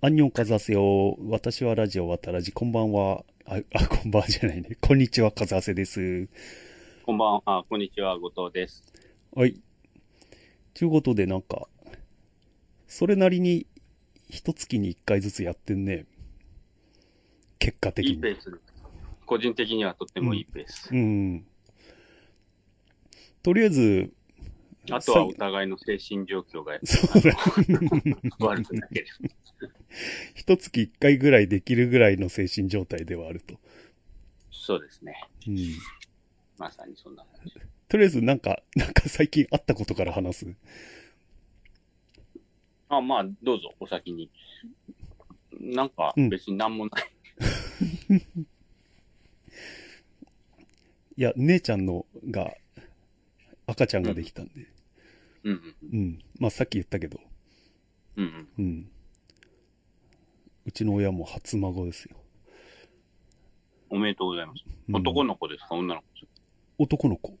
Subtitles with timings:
[0.00, 1.16] アンニョンカザセよ。
[1.28, 2.52] 私はラジオわたらじ。
[2.52, 3.24] こんばんは。
[3.44, 4.76] あ、あ、こんばんはじゃないね。
[4.80, 6.28] こんにちは、カザセです。
[7.04, 8.84] こんばんは、あこんにちは、後藤です。
[9.32, 9.60] はい。
[10.72, 11.66] ちゅうことで、なんか、
[12.86, 13.66] それなりに、
[14.30, 16.06] 一月に一回ずつやってんね。
[17.58, 18.12] 結果的に。
[18.12, 18.60] いいペース。
[19.26, 20.90] 個人的にはとってもいいペース。
[20.92, 21.44] うん。
[23.42, 24.12] とりあえず、
[24.90, 27.36] あとはお互いの精神状況がそうだ。
[28.38, 29.28] 悪くなければ。
[30.34, 33.58] 一月一回ぐらいできるぐらいの精神状態ではあると。
[34.50, 35.22] そうですね。
[35.46, 35.56] うん。
[36.58, 37.54] まさにそんな感じ。
[37.88, 40.46] とりあえず、なんか、なんか最近あったことから話す？
[42.90, 44.30] あ、まあ、どうぞ、お先に。
[45.60, 47.10] なんか、うん別になんもない。
[51.16, 52.54] いや、姉ちゃんのが、
[53.66, 54.66] 赤ちゃんができたんで。
[55.50, 56.18] うん、うんうん。
[56.38, 57.20] まあ、さっき言ったけど。
[58.16, 58.48] うん、うん。
[58.58, 58.90] うん。
[60.66, 62.16] うちの親も初孫ですよ。
[63.90, 64.62] おめでとうございます。
[64.66, 66.30] うん男の子ですか、女の子ですか？
[66.78, 67.38] 男の子。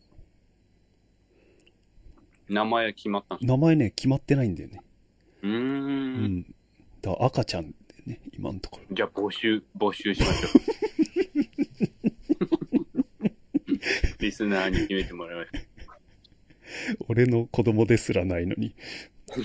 [2.48, 3.52] 名前は決まったんですか？
[3.52, 4.82] 名前ね、決まってないんだよね。
[5.42, 5.50] うー。
[5.50, 6.42] うんん。
[7.02, 7.74] だから赤ちゃんで
[8.06, 8.94] ね、今のところ。
[8.96, 10.52] じゃあ、募集、募集しましょう。
[14.20, 15.67] リスナーに決めてもらいましょう。
[17.08, 18.74] 俺の子供ですらないのに。
[19.34, 19.42] 言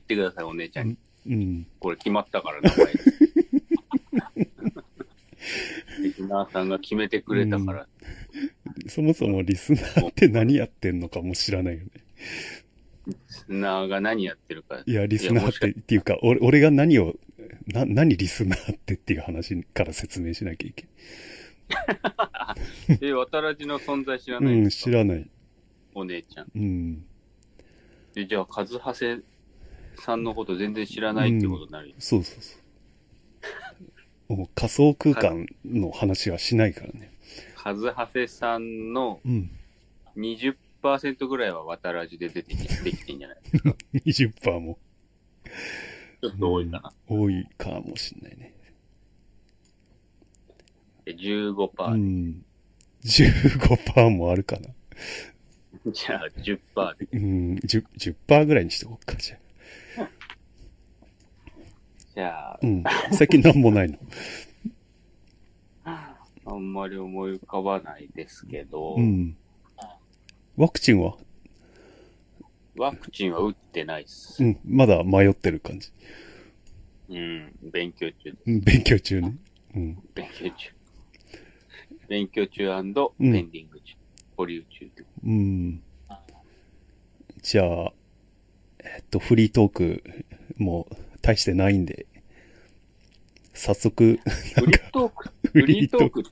[0.00, 0.98] ってください、お姉ちゃんに。
[1.26, 1.66] うん。
[1.78, 2.92] これ決まったから名前。
[6.02, 7.88] リスナーさんが決めてくれたから。
[8.88, 11.90] そもそもリスナーって何やってんのかも知らないよね。
[13.06, 14.82] リスナーが何やってるか。
[14.84, 17.16] いや、リスナーってっていうか、俺俺が何を、
[17.66, 20.88] な、何リスナーってっていう話から説明しなきゃいけ
[23.00, 24.54] え、渡らじの存在知らない。
[24.54, 25.30] うん、知らない。
[25.94, 26.46] お姉ちゃん。
[26.54, 27.04] うん。
[28.14, 29.20] で、じゃあ、カズハセ
[29.96, 31.94] さんのこと全然知らないってことになるよ。
[31.98, 32.58] そうそうそ
[34.28, 34.34] う。
[34.36, 37.12] もう仮想空間の話はしないからね。
[37.54, 39.50] カズハセさんのうん。
[40.16, 43.38] 20%ぐらいは渡らじで出てきできてんじゃない
[44.06, 44.78] 20% も
[46.22, 46.92] ちょっと多いかな。
[47.06, 48.55] 多いかもしんないね。
[51.06, 51.92] で、15%。
[51.92, 52.44] うん。
[53.04, 54.68] 15%もあるかな。
[55.92, 56.58] じゃあ、10%
[56.98, 57.08] で。
[57.12, 57.84] うん、10%,
[58.28, 59.40] 10%ぐらいにしておこうか、じゃあ。
[62.14, 62.84] じゃあう、ん。
[63.12, 63.98] 最近なんもないの。
[65.84, 69.36] あんまり思い浮かばないですけど、うん。
[70.56, 71.16] ワクチンは？
[72.76, 74.42] ワクチンは打ってないっす。
[74.42, 74.58] うん。
[74.64, 75.90] まだ迷ってる感じ。
[77.08, 78.36] うん、勉強中です。
[78.46, 79.36] うん、勉強中ね。
[79.74, 79.98] うん。
[80.14, 80.75] 勉強中。
[82.08, 83.94] 勉強中ペンディング中。
[84.36, 84.90] 保留中。
[85.24, 85.82] うん。
[87.42, 87.92] じゃあ、
[88.80, 90.02] えっと、フリートーク
[90.56, 90.86] も
[91.22, 92.06] 大してないんで、
[93.54, 94.18] 早速、
[94.54, 96.22] フリートーク、フフリートーク、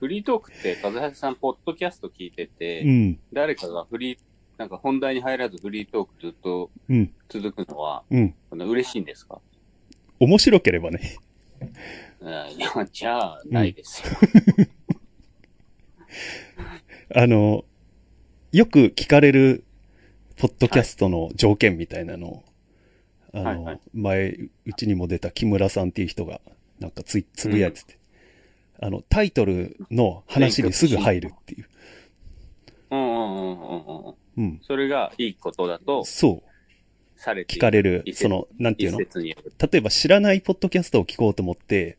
[0.00, 4.18] フリートークって、和橋さん、ポッドキャスト聞いてて、うん、誰かがフリー、
[4.56, 8.34] なんか本題に入らずフリートークずっとうん、続くのは、うん。
[8.50, 9.40] この嬉しいんですか？
[10.18, 11.16] 面白ければね。
[12.20, 14.66] うんいや、じゃあ、ないですよ。
[17.14, 17.64] あの、
[18.52, 19.64] よく聞かれる、
[20.36, 22.44] ポッドキャストの条件みたいなのを、
[23.32, 24.28] あの、はいはい前、
[24.66, 26.40] うちにも出た木村さんっていう人が、
[26.78, 27.98] なんかつい、つぶやいてて、
[28.80, 31.68] あの、タイトルの話にすぐ入るっていう。
[32.90, 34.14] うんうんうんうんうん。
[34.36, 34.60] うん。
[34.62, 36.48] それがいいことだとそう。
[37.16, 39.34] されて聞かれるその、なんていう一の。
[39.70, 41.98] 例えば知らないポッドキャストを聞こうと思って、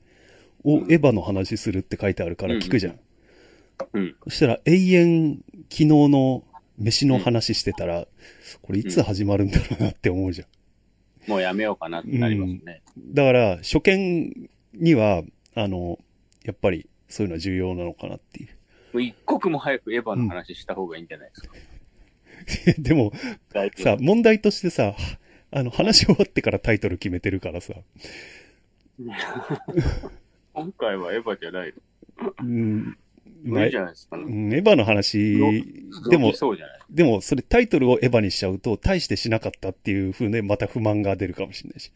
[0.63, 2.93] お、うんエヴァの話するって書いてあるから聞くじゃん。
[2.93, 2.99] うん。
[4.23, 6.43] そしたら永遠昨日の
[6.77, 8.07] 飯の話してたら、
[8.61, 11.29] これいつ始まるんだろうなって思うじゃん。
[11.29, 12.81] もうやめようかなってなりますね。
[12.97, 15.23] だから、初見には、
[15.55, 15.99] あの、
[16.43, 18.49] やっぱりそういうのは重要なのかなっていう。
[18.93, 21.53] もう一刻も早くエヴァの話した方がいいんじゃないですか。
[22.81, 23.11] でも、
[23.53, 24.95] だいぶさ、問題としてさ、
[25.51, 27.73] あの、話し終わってからタイトル決めてるからさ、
[30.53, 31.73] 今回はエヴァじゃない。
[32.39, 32.97] うん、
[33.49, 34.23] 無理じゃないですか、ね。
[34.23, 35.37] うんエヴァの話、
[36.09, 36.33] でも。
[36.89, 41.91] でも、それタイトルをエヴァにしちゃうと、大してしなかったっていう風で、また不満が出るかもしれないし。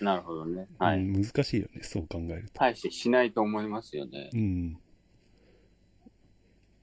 [0.00, 0.66] なるほどね。
[0.78, 0.98] はい。
[0.98, 2.60] うん難しいよね、そう考えると。
[2.60, 4.36] 大してしないと思いますよねう。
[4.36, 4.78] ん。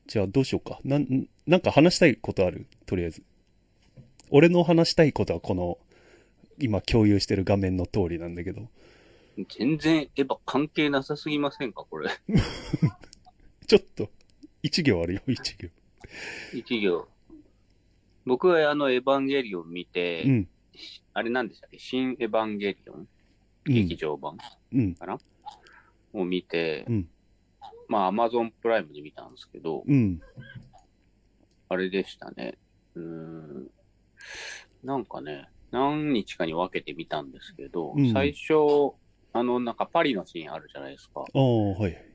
[0.06, 0.80] じゃあ、どうしようか。
[0.84, 2.68] なん、なんか話したいことある？
[2.86, 3.24] とりあえず。
[4.30, 5.78] 俺の話したいことはこの、
[6.60, 8.68] 今共有してる画面の通りなんだけど。
[9.58, 12.10] 全然エヴァ関係なさすぎませんかこれ。
[13.68, 14.10] ちょっと、
[14.64, 15.70] 一行あるよ、一行。
[16.54, 17.08] 一行。
[18.26, 20.50] 僕はあの、エヴァンゲリオン見て、うん。
[21.14, 21.80] あれなんでしたっけ？
[21.80, 23.00] 新エヴァンゲリオン？
[23.00, 23.08] うん
[23.66, 24.38] 劇場版
[24.72, 24.96] うん。
[26.14, 27.10] を見て、うん
[27.90, 30.22] まあ、アマゾンプライムで見たんですけど、うん。
[31.68, 32.58] あれでしたね。
[32.96, 33.68] うーん。
[34.84, 38.94] なんかね、何日かに分けてみたんですけど、うん最初、
[39.34, 41.22] あの、なんかパリのシーンあるじゃないですか。
[41.22, 42.07] ああ、はい。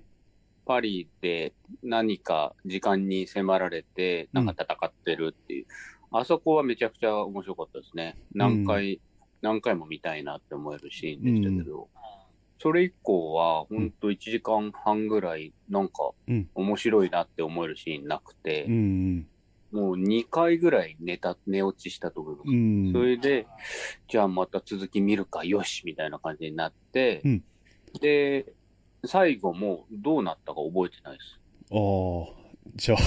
[0.65, 5.67] パリで何か時間に迫られて、なんか戦ってるっていう、
[6.13, 8.17] あそこはめちゃくちゃ面白かったですね。
[8.35, 9.01] 何回、
[9.41, 11.89] 何回も見たいなって思えるシーンでしたけど、
[12.59, 19.27] それ以降は、ほんと1時間半ぐらい、なんかうん、面白いなって思えるシーンなくて、うん。
[19.73, 22.51] もう2回ぐらい寝た、寝落ちしたと思います。
[22.51, 22.93] うん。
[22.93, 23.47] それで、
[24.09, 27.45] じゃあまた続き見るか、よしみたいな感じになって、うん
[28.01, 28.47] で、
[29.05, 31.41] 最後もどうなったか覚えてないです。
[31.71, 32.43] ああ、
[32.77, 32.99] じゃあ、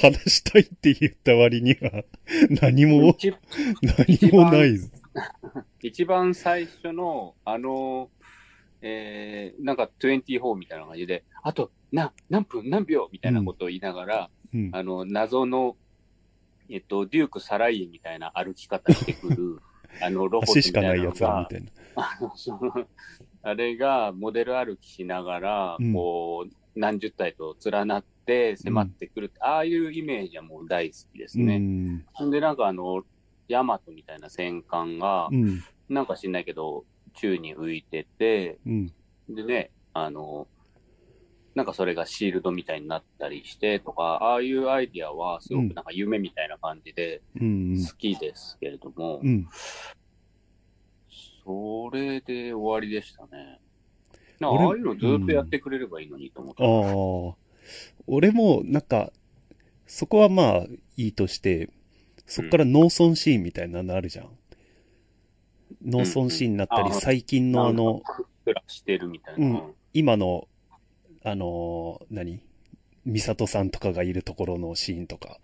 [0.00, 2.04] 話したいって言った割には、
[2.60, 3.34] 何も、一
[3.82, 4.78] 何もない。
[5.82, 8.10] 一番 最初の、あの、
[8.80, 14.70] えー、なんか24みたいな感じで、あと、な、何分何秒みたいなことを言いながら、うん。
[14.72, 15.76] あの、謎の、
[16.68, 19.60] えっと、デューク・サライエみたいな歩き方してくる、
[20.00, 21.70] あの、ロボットみ足したかないいなのがやつは、みたいな。
[21.96, 22.86] あのその
[23.42, 31.58] あれがモデル歩きしながら、うんこう、何十体と連なって迫ってくる、ああいうイメージはもう大好きですうね。
[31.58, 32.04] ん。
[32.14, 33.02] ほんで、なんかあの、
[33.48, 35.60] ヤマトみたいな戦艦がう、ん。
[35.88, 36.84] なんか知んないけど、
[37.14, 38.92] 宙に浮いてて、うん。
[39.28, 40.48] でね、あの、
[41.54, 47.76] なんかそれがシールドみたいになったりしてとか、ああいうアイディアはすごくなんか夢みたいな感じでうん。
[47.76, 49.46] 好きですけれども、うん。
[51.44, 53.60] それで終わりでしたね。
[54.38, 56.64] なん俺かああいうのずっとやってくれればいいのにと思った。
[56.64, 57.36] ああ。
[58.06, 59.12] 俺も、なんか、
[59.86, 60.66] そこはまあ、
[60.96, 61.70] いいとして、
[62.26, 64.30] そっから農村シーンみたいなのあるじゃん。
[65.84, 69.46] 農村シーンになったり、うんうん最近のあの、ふっくらしてるみたいな。
[69.46, 70.48] うん今の、
[71.22, 72.40] あのー、何？
[73.04, 75.38] ミサトさんとかがいるところのシーンとか。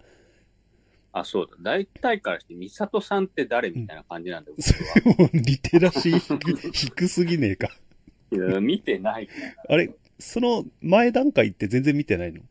[1.12, 1.56] あ、そうだ。
[1.60, 4.56] 大体からして、ミサトさんって誰みたいな感じなんだよ、
[5.04, 5.30] 僕は。
[5.32, 7.68] リテラシー低低すぎねえか。
[8.30, 9.32] いや見てないか
[9.68, 9.74] ら。
[9.74, 12.42] あれ、その前段階って全然見てないの？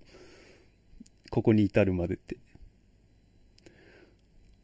[1.29, 2.37] ここに至るまでって。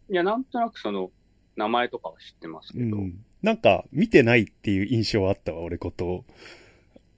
[0.10, 1.12] いや、なんとなくその、
[1.56, 3.24] 名前とかは知ってますけど、うん。
[3.42, 6.25] なんか、見てないっていう印象はあったわ、俺こと。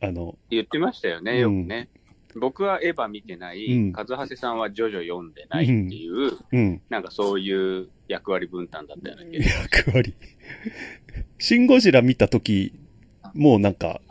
[0.01, 1.87] あの、言ってましたよね、よくね。
[2.35, 6.81] 僕はエヴァ見てない、うん和橋さんはジョジョ読んでないっていう、うん。
[6.89, 10.13] なんかそういう役割分担だったような気が役割。
[11.39, 12.73] シン・ゴジラ見たとき、
[13.33, 14.01] もうなんか、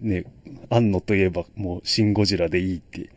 [0.00, 0.24] ね、
[0.70, 3.10] 安野といえばもうシン・ゴジラでいいって。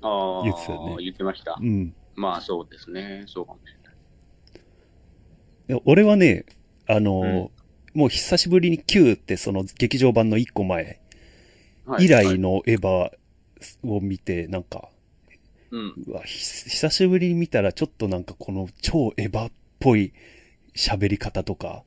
[0.00, 1.64] 言ってたよね言ってましたう。
[1.64, 1.94] ん。
[2.14, 3.24] まあそうですね。
[3.26, 3.90] そうかもしれな
[5.76, 5.78] い。
[5.78, 6.46] で俺はね、
[6.86, 7.50] あの、
[7.92, 11.00] もう久しぶりに Q ってその劇場版の1個前、はい
[11.98, 13.10] 以来のエヴァ
[13.82, 14.88] を見て、なんか、
[15.70, 15.94] うん。
[16.06, 16.38] うわ、ひ
[16.70, 20.12] 久しぶりに見たらちょっとなんかこの超エヴァっぽい
[20.74, 21.82] 喋り方とか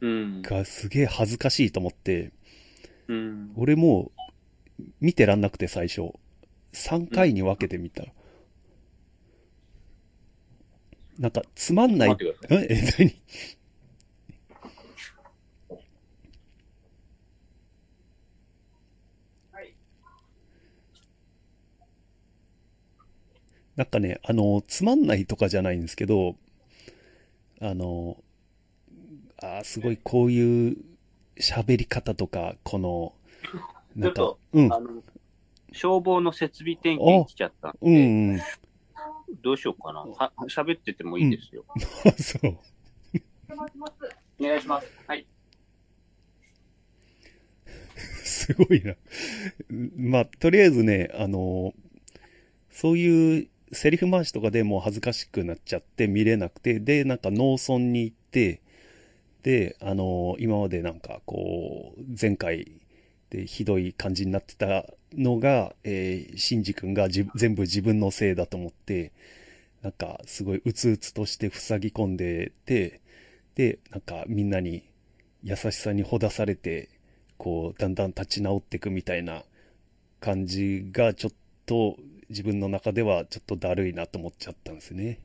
[0.00, 0.42] うん。
[0.42, 2.32] がすげえ恥ずかしいと思って、
[3.08, 3.52] うん。
[3.56, 4.12] 俺も
[4.78, 6.12] う見てらんなくて最初。
[6.72, 8.12] 3回に分けてみたら。
[11.18, 12.16] なんかつまんない。
[12.50, 13.14] え、何？
[23.76, 26.36] なんかね、あの、つまんないとかじゃないんですけど、
[27.60, 28.16] あの、
[29.42, 30.76] あーすごいこういう
[31.36, 33.12] 喋り方とか、この、
[33.96, 34.70] なんかちょっと、うん、
[35.72, 38.40] 消防の設備点検来ちゃったんで、うん、うん、
[39.42, 40.00] どうしようかな。
[40.00, 41.64] は、喋っててもいいですよ。
[42.16, 42.58] そう。
[44.40, 44.86] お願いします。
[45.06, 45.26] はい。
[48.24, 48.94] すごいな。
[49.96, 51.72] まあ、とりあえずね、あの、
[52.70, 58.60] そういうセリフ回しとかでもう恥ずかしくなっちゃって見れなくて、で、なんか農村に行って、
[59.42, 62.72] で、あの、今までなんかこう、前回
[63.30, 69.12] でひどい感じになってたのが、えー、シンジ君がじ全部自分のせいだと思って、
[69.82, 73.00] なんかすごいうつうつとして塞ぎ込んでて、
[73.54, 74.82] で、なんかみんなに
[75.42, 76.88] 優しさにほだされて、
[77.36, 79.44] こう、だんだん立ち直っていくみたいな
[80.20, 81.32] 感じが、ちょっ
[81.66, 85.20] と自分の中ではちょっとだるいなと思っちゃったんですね。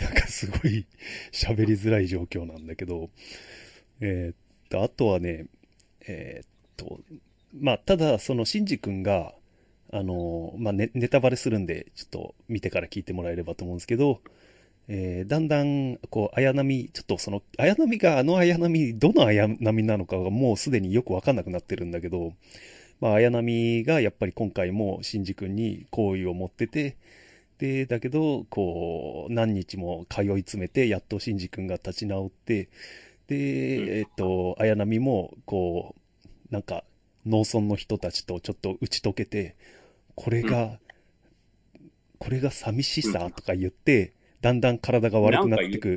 [0.00, 0.86] なんかすごい。
[1.32, 2.08] 喋りづらい。
[2.08, 3.10] 状況なんだけど、
[4.00, 4.36] えーっ
[4.68, 5.46] と、あとはね、
[6.06, 7.00] えーっと、
[7.54, 9.34] まあ、ただ、その、シンジ君が、
[9.92, 13.04] あの、まあ、ネ、ネタバレするんで、ちょっと見てから聞い。
[13.04, 14.20] てもらえればと思うんですけど、
[14.88, 22.34] えーだんだん、こう、綾波、ちょっとその、綾波があの綾波、どの綾波なのかがもうすでによくわかんなくなってるんだけど、
[23.00, 26.96] まあ、綾波がやっぱり今回もシンジ君に好意を持ってて、
[27.58, 32.68] で、だけど、こう、何日も通い詰めて、やっとシンジ君が立ち直って、
[33.28, 35.94] で、えっと、綾波も、こ
[36.50, 36.84] う、なんか、
[37.26, 39.56] 農村の人たちとちょっと打ち解けて、
[40.14, 40.78] これが、
[42.18, 45.96] これが寂しさとか言って、だんだん体が悪くなってく。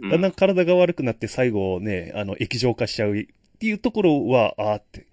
[0.00, 3.26] うだんだん体が悪くなって最後ね、あの、液状化しちゃうっ
[3.58, 5.06] ていうところは、あーって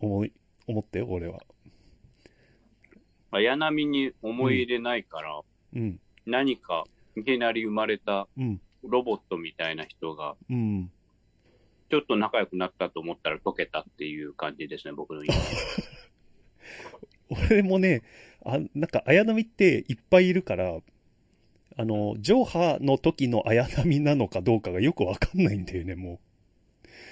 [0.00, 0.32] 思い、
[0.66, 1.40] 思ってよ、俺は。
[3.30, 5.40] 綾波に思い入れないから、
[5.74, 6.84] うん、何か
[7.16, 10.90] いきなり生まれたうん、ロボットみたいな人が、うん。
[11.90, 15.22] ちょっと仲良くなったと思ったら溶けたっていう感じですね、僕の。
[17.30, 18.02] 俺もね、
[18.44, 20.80] あなんか綾波っていっぱいいるから、
[21.76, 26.20] あの、上波の時の綾波なのかどうかがよくわかんないんだよね、も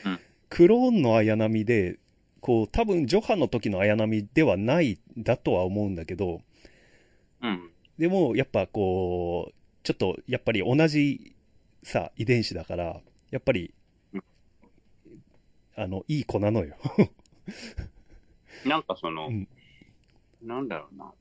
[0.05, 0.09] う。
[0.09, 1.99] うんクローンの綾波で、
[2.41, 6.43] こう、多分、ジョハの時の綾波ではない、だとは思うんだけど、
[7.41, 7.71] うん。
[7.99, 11.35] でも、やっぱこう、ちょっと、やっぱり同じ
[11.83, 13.73] さ、遺伝子だから、やっぱり
[14.13, 14.23] うん、
[15.75, 16.77] あの、いい子なのよ。
[18.67, 19.49] なんかその、うん
[20.43, 21.13] なんだろうな。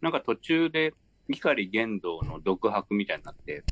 [0.00, 0.94] なんか途中で、
[1.28, 3.64] 碇玄道の独白みたいになって、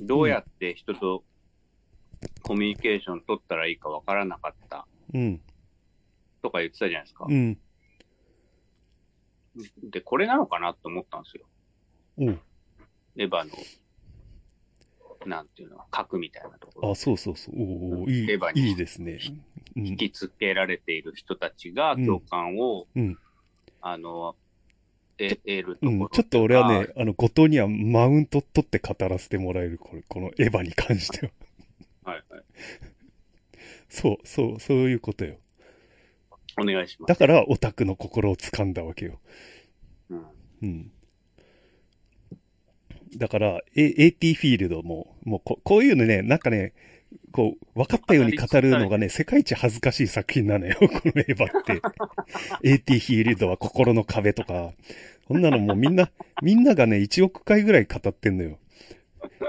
[0.00, 1.24] どうやって人と
[2.42, 5.40] コミュニケーション取ったらいいかわからなかったうん、
[6.42, 7.26] とか言ってたじゃないですか。
[7.28, 7.58] うん、
[9.82, 11.46] で、これなのかなと思ったんですよ。
[12.18, 12.38] おう
[13.16, 13.50] エヴァの、
[15.26, 16.94] なんていうの、核みたいなところあ、。
[16.94, 17.54] そうそうそう。
[17.56, 17.64] お
[17.98, 19.18] うおういいエヴァ、にいいですね。
[19.26, 19.44] うん
[19.76, 23.16] 引きつけられている人たちがうん共感を、うん
[23.80, 24.34] あの、
[25.18, 32.12] るところ、うん、ちょっと俺はね、あの、後藤にはマウント取って語らせてもらえる、これ、このエヴァに関しては。
[32.12, 32.42] はいはい。
[33.88, 35.36] そう、そう、そういうことよ。
[36.60, 37.08] お願いします。
[37.08, 39.20] だから、オタクの心を掴んだわけよ。
[40.10, 40.24] うん
[40.62, 40.92] うん。
[43.16, 46.72] だから、A、AT フィールドも、もうこ、こういうのね、なんかね、
[47.32, 51.80] こう、分かったように語るのがね、世界一恥ずかしい作品なのよ、 このエヴァって。
[52.62, 54.72] AT フィールドは心の壁とか、
[55.26, 56.10] こんなのもうみんな、
[56.42, 58.58] みんながね、1億回ぐらい語ってんのよ。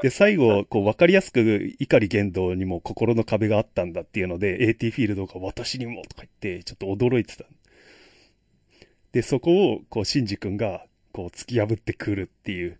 [0.02, 7.46] で、最後、こう、わかりやすく、怒り言動にも心の壁があったんだっていうので、AT フィールドが私にもとか言って、ちょっと驚いてた。
[9.12, 12.80] で、そこを、こう、シンジ君が、こう、突き破ってくるっていう、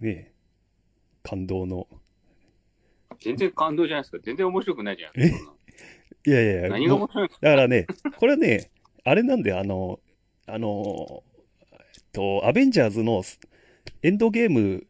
[0.00, 0.32] ねえ
[1.22, 1.86] 感動の。
[3.24, 4.18] 全然感動じゃないですか。
[4.22, 5.54] 全然面白くないじゃないですか。
[6.24, 7.46] いやいやいや、何が面白いんですか？
[7.48, 7.86] だからね、
[8.18, 8.70] これね、
[9.04, 10.00] あれなんで、あの、
[10.46, 11.22] あの、
[11.72, 13.22] えっと、アベンジャーズの
[14.02, 14.86] エンドゲーム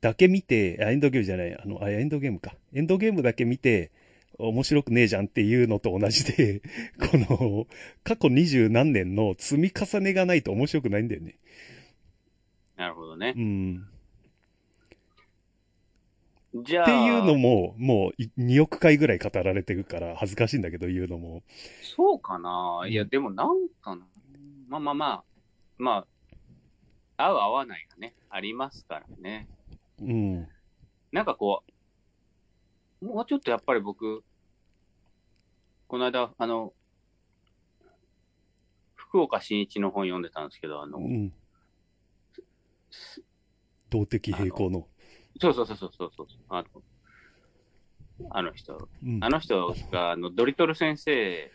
[0.00, 2.54] だけ見て、あ、エンドゲームじゃない、あの、あ、エンドゲームか。
[2.74, 3.90] エンドゲームだけ見て、
[4.38, 6.60] 面白くねえじゃんっていうのと同じで、
[7.00, 7.66] この、
[8.04, 11.36] 過去二十何年の積み重ねがないと面白くないんだよね。
[12.76, 13.40] なるほどねう。
[13.40, 13.86] ん。
[16.64, 21.42] じゃあ、っていうのも、もうい2億回ぐらい語られてるから恥ずかしいんだけど言うのも。
[21.96, 24.06] そうかな、うんいや、でもなんかな。
[24.68, 25.24] まあまあまあ、
[25.78, 26.06] ま
[27.18, 29.48] あ、合う合わないがね、ありますからね。
[30.00, 30.48] うん。
[31.12, 31.62] なんかこ
[33.00, 34.22] う、もうちょっとやっぱり僕、
[35.88, 36.72] この間、あの、
[38.94, 41.32] 福岡新一の本読んでたんですけど、あの、うん。
[43.90, 44.86] 動的平衡の。
[45.40, 46.68] そうそうそうそうそうそう、あの、
[48.30, 51.50] あの人、うんあの人が、あの、ドリトル先生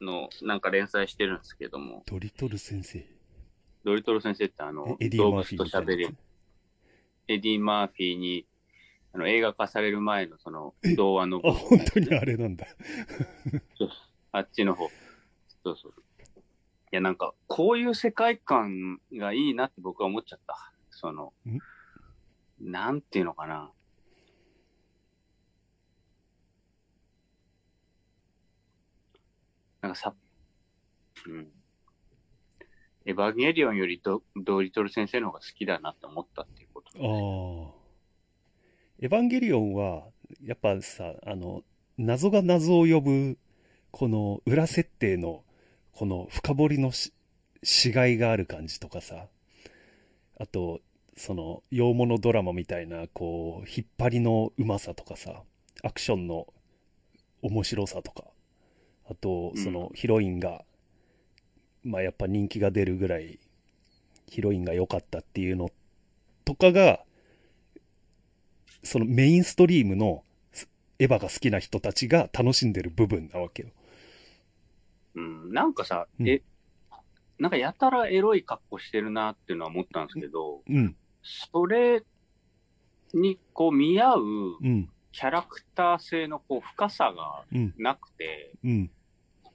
[0.00, 3.04] のなんか連載してるんですけども、ドリトル先生。
[3.84, 6.16] ドリトル先生ってあの、動物と喋れィーみたいなやつ。
[7.28, 8.46] エディ・マーフィーに、
[9.12, 12.66] あの、映画化される前のその、童話のあ、本当にあれなんだ。
[14.32, 14.88] あっちの方。
[15.64, 15.94] そうそう。
[16.92, 20.72] いや、なんか、こういう世界観がいいなって僕は思っちゃった。
[20.90, 21.58] そのん、
[22.60, 23.70] なんていうのかな。
[29.82, 30.14] なんかさ、
[31.26, 31.48] うん。
[33.06, 36.90] エヴァンゲリオンよりドドリトル先生の方が好きだなって思ったっていうこと。
[36.96, 37.80] ああ。
[39.00, 40.04] エヴァンゲリオンは、
[40.42, 41.62] やっぱさ、あの、
[41.96, 43.38] 謎が謎を呼ぶ、
[43.90, 45.42] この裏設定の、
[45.92, 47.12] この深掘りのし、
[47.62, 49.28] しがいがある感じとかさ、
[50.38, 50.80] あと、
[51.20, 55.42] その、洋物ドラマみたいな、こう、引っ張りのうまさとかさ、
[55.82, 56.46] アクションの
[57.42, 58.24] 面白さとか、
[59.04, 59.62] あと、うん。
[59.62, 60.64] そのヒロインが、
[61.84, 63.38] まあやっぱ人気が出るぐらい、
[64.28, 65.70] ヒロインが良かったっていうの
[66.46, 67.04] とかが、
[68.82, 73.68] そのメインストリームのすエヴァが好きな人たちが楽しんでる部分なわけよ。
[75.16, 76.26] うん、なんかさ、うん。
[76.26, 76.40] え、
[77.38, 82.02] なんかやたらエロい格好してるなっていうのは思ったんですけど、うん、それ
[83.12, 84.22] にこう見合う
[84.62, 88.90] うん、キャラクター性のこう深さがうん、なくて、うん、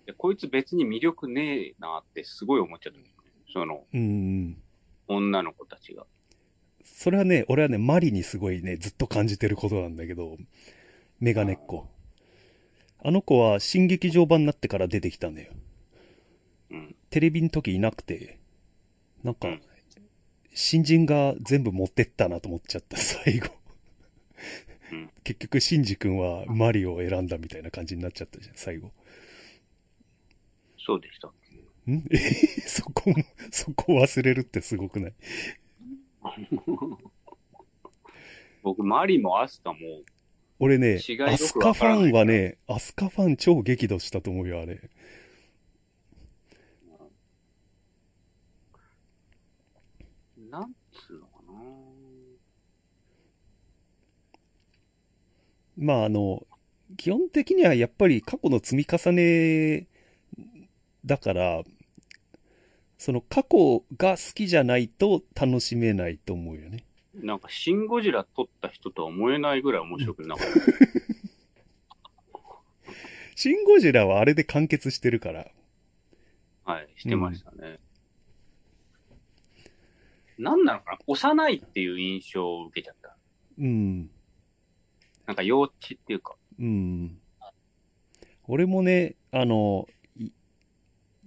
[0.06, 3.32] でこいつ別に魅力ねえなってすごい思っちゃったんですよね。
[3.54, 4.58] そのうん。
[5.08, 6.06] 女の子たちが。
[6.84, 10.38] それはね、俺はね、マリにすごいね、ずっと感じてることなんだけど、
[11.20, 11.88] メガネっ子。
[13.04, 15.54] あの子は新劇場版になってから出てきたんだよ。
[16.72, 16.96] うん。
[17.10, 18.40] テレビの時いなくて、
[19.24, 19.62] なんかうん、
[20.56, 23.50] 新人が全部持ってったなと思っちゃった、最後。
[24.92, 28.92] うん結局、シンジ君はマリを選んだみたいな感じになっちゃったじゃん、最後。
[30.78, 31.28] そうでした。
[31.92, 32.04] ん？
[32.10, 32.18] え？
[32.62, 33.16] そこも、
[33.52, 35.14] そこ忘れるってすごくない？
[38.64, 39.80] 僕、マリもアスカも、
[40.60, 40.96] 俺ね
[41.28, 44.80] アスカファンはね、アスカファン超激怒したと思うよ、あれ。
[50.50, 51.54] なんつうのかな
[55.78, 56.46] まああの、
[56.98, 59.88] 基本的にはやっぱり過去の積み重ね
[61.06, 61.64] だから、
[62.98, 66.84] その過去が好きじゃないと楽しめないと思うよね。
[67.14, 70.54] なんか、シン・ゴジラ撮った人とは思えないぐらい面白くなかった。
[73.36, 75.52] シン・ゴジラはあれで完結してるから。
[76.64, 77.80] はい、してましたね。
[80.38, 81.00] なんなのかな？
[81.06, 83.16] 幼いっていう印象を受けちゃった。
[83.60, 84.10] うん。
[85.28, 86.36] なんか幼稚っていうか。
[86.60, 87.18] うん。
[88.48, 90.30] 俺もね、あの、い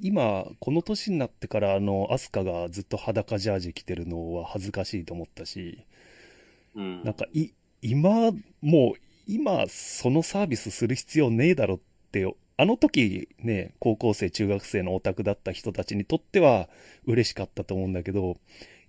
[0.00, 5.84] 今、この年になってから、あの、アスカがずっと裸ジャージ着てるのは恥ずかしいと思ったし、
[6.74, 7.02] うん。
[7.02, 7.50] なんか、い、
[7.82, 11.78] 今、もう、今、そのサービスする必要ねえだろっ
[12.12, 16.68] て、あの時ね、高校生、中学生のオタクだった人たちにとっては
[17.04, 18.36] 嬉しかったと思うんだけど、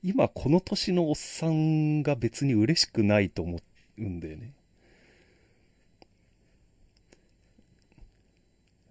[0.02, 3.60] 今、この年のおっさんが別に嬉しくないと思
[3.98, 4.54] うんだよね。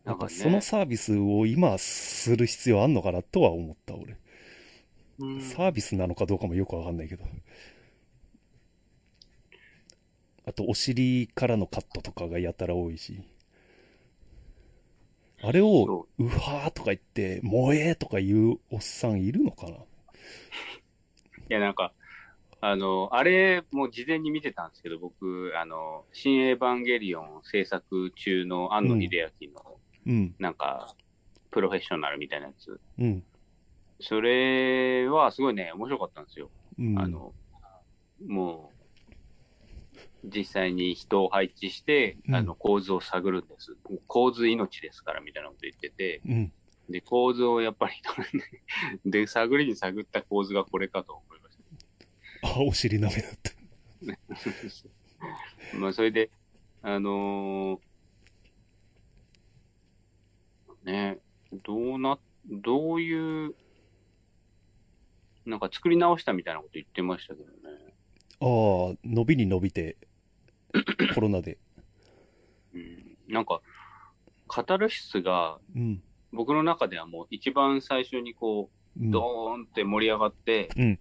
[0.09, 4.17] なんか、ねそのサービスを今する必要あんのかなとは思った、俺。
[5.19, 7.25] うんサービスなのかどうかもよくわかんないけど。
[10.47, 13.21] あと、お尻からのカットとかがやたら多いし。
[15.43, 19.77] あれをそ、うはーとか言って、萌えとか言うおっさんいるのかない
[21.51, 21.93] や、なんか、
[22.63, 30.95] あの、あれも事前に見てたんですけど、僕、あの、新エヴァンゲリオン制作中の庵野秀明の、うん、なんか、
[31.51, 32.81] プロフェッショナルみたいなやつ。
[32.99, 33.25] うん、
[34.01, 36.51] それはすごいね、面白かったんですよ。
[36.79, 36.99] うん。
[36.99, 37.35] あの、
[38.27, 38.79] もう、
[40.25, 43.77] 実際に人を配置して、うんあの、構図を探るんです。
[44.07, 46.53] 構図命ですから、みたいなこと言ってて、うん。
[46.89, 47.95] で、構図をやっぱり、
[49.11, 51.59] で、探りに探った構図がこれかと思いまし
[52.43, 53.51] あ、お尻舐めだった。
[53.51, 53.59] た。
[55.79, 56.31] まあ、それで、
[56.83, 57.88] あのー
[60.89, 61.19] ね、
[61.67, 63.55] どうな、どういう、
[65.45, 67.53] なんか作り直したみたいなこと言ってましたけどね。
[68.41, 69.97] ああ、伸びに伸びて、
[71.15, 71.59] コロナで。
[72.73, 73.61] うん、なんか、
[74.47, 76.03] カタルシスが、うん。
[76.33, 80.99] 僕の中ではもう一番最初にこう、うん、ドーンって盛り上がって、うん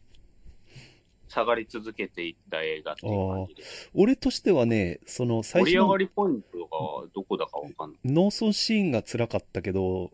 [1.28, 3.64] 下がり続けていった映画っていう感じで。
[3.94, 6.58] 俺としてはね、その最初の盛り上がりポイント
[7.04, 8.00] がどこだかわかんない。
[8.06, 10.12] 農村シーンが辛かったけど、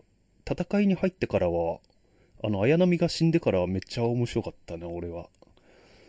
[0.49, 1.80] 戦いに入ってからは、
[2.43, 5.28] あの、綾波が死んでからはめっちゃ面白かったね、俺は。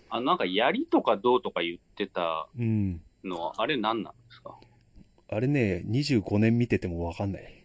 [0.08, 3.00] あの、なんか槍とかどうとか言ってたうん。
[3.22, 4.58] のは、あれ何なんですか？
[5.28, 7.64] あれね、25年見ててもわかんない。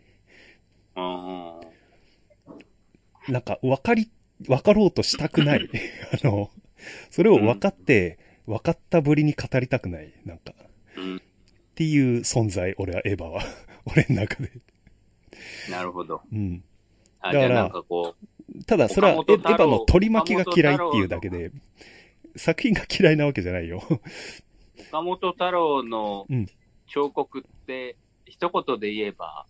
[0.96, 4.10] あーなんか、わかり、
[4.48, 5.70] わかろうとしたくない。
[6.24, 6.50] あの、
[7.10, 10.14] それを分かって、分かったぶりに語りたくない。
[10.26, 10.54] なんか、
[10.98, 11.18] うん。
[11.18, 11.20] っ
[11.76, 13.42] ていう存在、俺は、エヴァは。
[13.86, 14.52] 俺の中で。
[15.70, 16.22] なるほど。
[16.32, 16.64] うん。
[17.22, 17.72] あ、だから
[18.66, 21.52] ただ、それはエ、エヴァの取り巻きが嫌いっていうだけで、
[22.36, 23.82] 作品が嫌いなわけじゃないよ。
[24.90, 26.48] 岡本太郎のうん
[26.88, 29.46] 彫刻って、一言で言えば、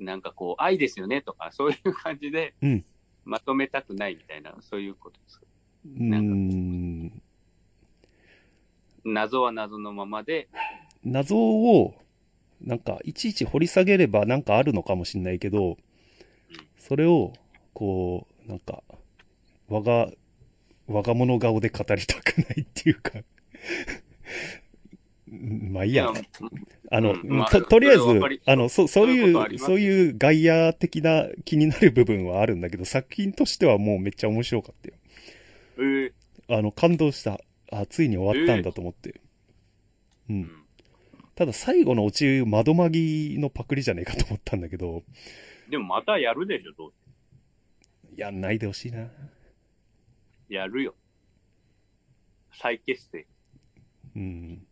[0.00, 2.84] なんかこう、愛ですよねとか、そういう感じでうん、
[3.24, 5.46] まとめたくないみたいな、そういうことですか？
[5.96, 7.22] うーん。
[9.04, 10.48] 謎は謎のままで、
[11.04, 11.94] 謎を
[12.60, 15.76] なんか、いちいち掘り下げればなんかあるのかもしんないけど、
[16.76, 17.32] それを、
[17.72, 18.82] こう、なんか、
[19.68, 20.10] 我が、
[20.86, 23.12] 我が物顔で語りたくないっていうか
[25.30, 26.10] うん まあいいや。
[26.90, 28.02] あの、うんまあと、とりあえず
[28.46, 34.94] あの、そ、そういうそういう外野的な気になる部分はあるんだけど、作品としてはもうめっちゃ面白かったよ。
[35.78, 36.12] えー
[36.50, 37.40] あの、感動した。
[37.70, 39.10] あ、ついに終わったんだと思って。
[39.10, 39.20] う。
[40.30, 40.50] うんん
[41.34, 45.04] ただ最後のオチ、窓マギのパクリじゃねえかと思ったんだけど、
[45.70, 46.92] でもまたやるでしょ、どう
[48.16, 49.06] やんないでほしいな。
[50.48, 50.94] せやるよ。
[52.60, 53.26] 再結成。
[54.16, 54.66] うん。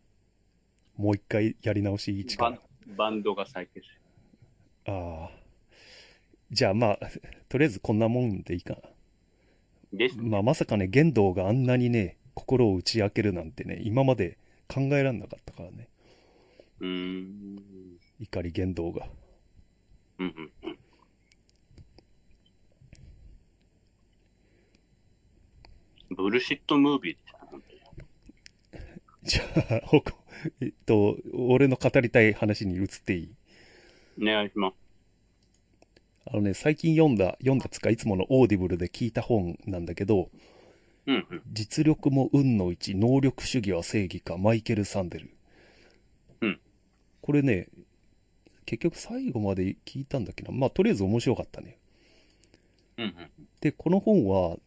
[0.97, 2.95] もう一回やり直し一かバらン。
[2.97, 3.87] バンドが再結
[4.85, 4.91] 成。
[4.91, 5.31] ああ。
[6.51, 6.99] じゃあまあ、
[7.47, 8.81] とりあえずこんなもんでいいかな。
[9.93, 10.17] です。
[10.17, 15.87] まあまさかね、玄道があんなにね、心を打ち明けるなんてね、今まで考えられなかったからね。
[16.79, 17.97] うーん。
[18.19, 19.07] 怒り玄道が。
[20.19, 20.77] うんうんうん。
[26.15, 27.17] bullshit movie
[29.25, 29.39] でし。
[29.39, 29.81] じゃあ、
[30.61, 33.35] えっと、俺の語りたい話に移っていい？
[34.21, 34.75] お願いします。
[36.31, 40.29] あのね、最近読んだ、読んだつか、いつものオーディブルで聞いた本なんだけど、
[41.05, 41.41] うんうん。
[41.53, 45.29] 実力も運のうち、能力主義は正義か、マイケル・サンデル。
[46.41, 46.59] うん。
[47.21, 47.69] これね、
[48.65, 50.51] 結局最後まで聞いたんだっけな。
[50.51, 51.77] まあ、とりあえず面白かったね。
[52.97, 53.13] うんうん。
[53.61, 54.57] で、この本は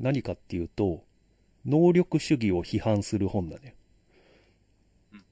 [0.00, 1.04] 何かっていうと、
[1.64, 3.74] 能力主義を批判する本だね
[5.12, 5.24] うん。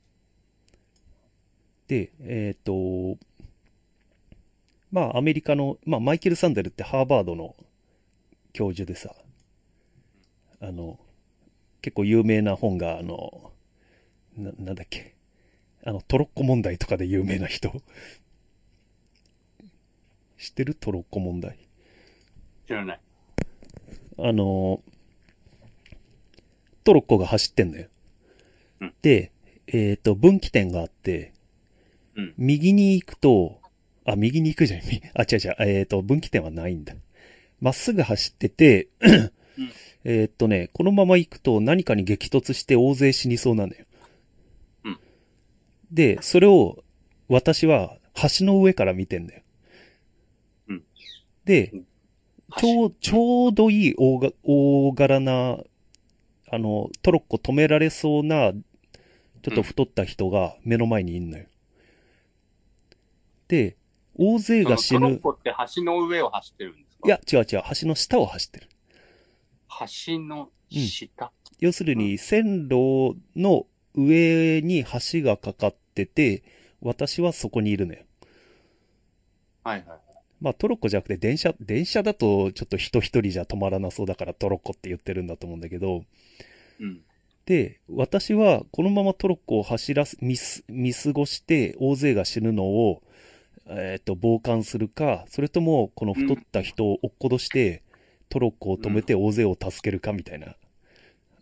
[1.88, 3.18] で、えっ、と、
[4.94, 7.56] まあアメリカの、まあマイケル・サンデルってハーバードの
[8.52, 9.12] 教授でさ、
[10.60, 11.00] あの、
[11.82, 13.50] 結構有名な本が、あの、
[14.36, 15.16] な、なんだっけ、
[15.84, 17.72] あの、トロッコ問題とかで有名な人。
[20.38, 20.76] 知ってる？
[20.76, 21.58] トロッコ問題。
[22.68, 23.00] 知らない。
[24.18, 24.80] あの、
[26.84, 27.88] トロッコが走ってんだよ。
[28.80, 29.32] うんで、
[29.66, 31.32] えっ、と、分岐点があって、
[32.14, 33.63] うん右に行くと、
[34.04, 34.80] あ、右に行くじゃん。
[34.86, 35.56] み あ、違う違う。
[35.60, 36.94] えっ、と、分岐点はないんだ。
[37.60, 38.88] まっすぐ走ってて、
[40.04, 43.84] えっとね、このまま行くと何かに激突して大勢死にそうなのよ。
[44.84, 44.98] うん
[45.90, 46.82] で、それを
[47.28, 47.98] 私は
[48.38, 49.42] 橋の上から見てんだよ。
[50.68, 50.84] うん
[51.44, 51.72] で、
[52.58, 55.58] ちょう、ちょうどいい大が大柄な、
[56.50, 61.46] あの、トロッコ止められそうな、ちょっと太った人が目の前にいんのよ。
[63.48, 63.76] で、
[64.16, 65.00] 大勢が死ぬ。
[65.00, 67.06] トロッコって橋の上を走ってるんですか？
[67.06, 68.68] いや、違う違う、橋の下を走ってる。
[69.68, 76.42] 橋の下、要するに、線路の上に橋がかかってて、
[76.80, 78.04] 私はそこにいるのよ。
[79.62, 79.98] はいはい。
[80.40, 86.04] まあトロッコじゃなくて電車、電車だとちょっと人一人じゃ止まらなそうだからトロッコって言ってるんだと思うんだけど、
[86.80, 87.00] うん。
[87.46, 93.02] で、私はこのままトロッコを走らす、見す、見過ごして大勢が死ぬのを、
[93.66, 97.82] えっ、と、傍観するか、それともこの太った人を落っことして、
[98.28, 100.56] トロッコを止めて大勢を助けるかみたいな。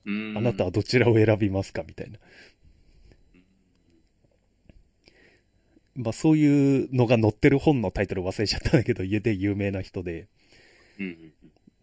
[0.05, 2.19] うーんあなたはどちらを選びますかみたいな。
[5.95, 10.29] まあそういうのが載ってる本のタイトル忘れちゃったんだけど、家で有名な人で、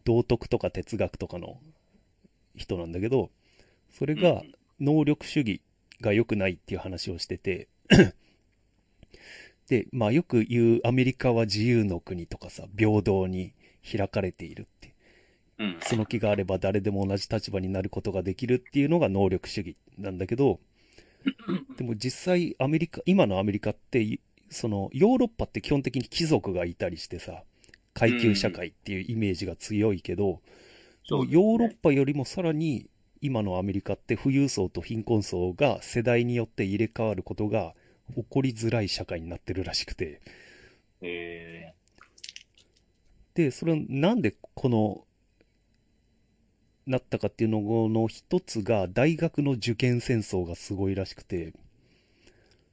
[0.06, 1.60] 道徳とか哲学とかの
[2.56, 3.30] 人なんだけど、
[3.90, 4.42] それが
[4.80, 5.62] 能力主義
[6.02, 7.68] が良くないっていう話をしてて、
[9.70, 13.54] で、まあよく言うアメリカは自由の国とかさ、平等に
[13.90, 14.96] 開かれているって。
[15.60, 15.78] うん。
[15.82, 20.60] その気があれば誰でも同じ立場になることができるっていうのが能力主義なんだけど、
[21.78, 27.44] でも実際アメリカ、今のアメリカって、そのヨーロッパって基本的に貴族がいたりしてさ、
[27.94, 30.42] 階級社会っていうイメージが強いけど、
[31.04, 32.90] そうですねヨーロッパよりもさらに
[33.22, 37.74] 今のアメリカって富裕層と貧困層が世代によって入れ替わることが
[38.16, 40.22] 起こりづらい社会になってるらしくて、
[41.02, 41.74] え
[43.34, 45.06] で、それはなんでこの、
[46.86, 51.54] なったかっていうのの一つが大学の受験戦争がすごいらしくて、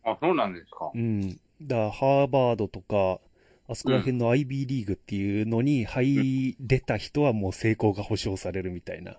[0.04, 0.98] ー、あ、そうなんですかう。
[0.98, 1.38] ん。
[1.62, 3.20] だハーバードとか、
[3.68, 9.18] あそこら辺の IB リーグっていうのに入れた人はもう成功が保証されるみたいな。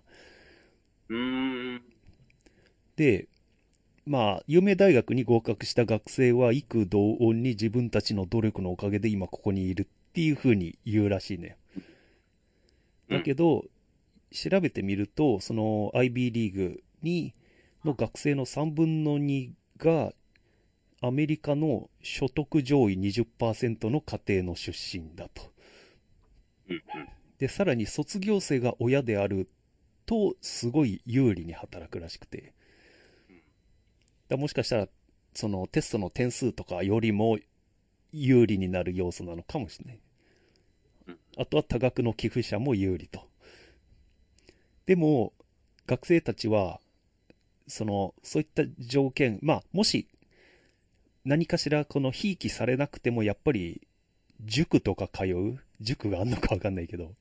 [1.10, 1.82] うーん。
[2.96, 3.28] で、
[4.08, 11.58] まあ、有名大学に合格した学生は幾同音に自分たちの努力のおかげで今ここにいるっていう風に言うらしいね。
[13.10, 13.66] だけど、
[14.32, 17.34] 調べてみると、その IB リーグに、
[17.84, 20.14] の学生の3分の2が、
[21.02, 25.52] アメリカの所得上位20%の家庭の出身だと。
[27.40, 29.50] で、さらに卒業生が親である
[30.06, 32.54] と、すごい有利に働くらしくて。
[34.30, 34.88] だもしかしたら、
[35.34, 37.38] そのテストの点数とかよりも
[38.12, 40.00] 有利になる要素なのかもしれない
[41.08, 41.18] うん。
[41.38, 43.22] あとは多額の寄付者も有利と。
[44.86, 45.34] でも、
[45.86, 46.80] 学生たちは、
[47.68, 50.08] その、そういった条件、まあ、もし、
[51.26, 53.88] 何かしらこのひいきされなくても、やっぱり、
[54.46, 57.14] 塾とか通う塾があんのかわかんないけど、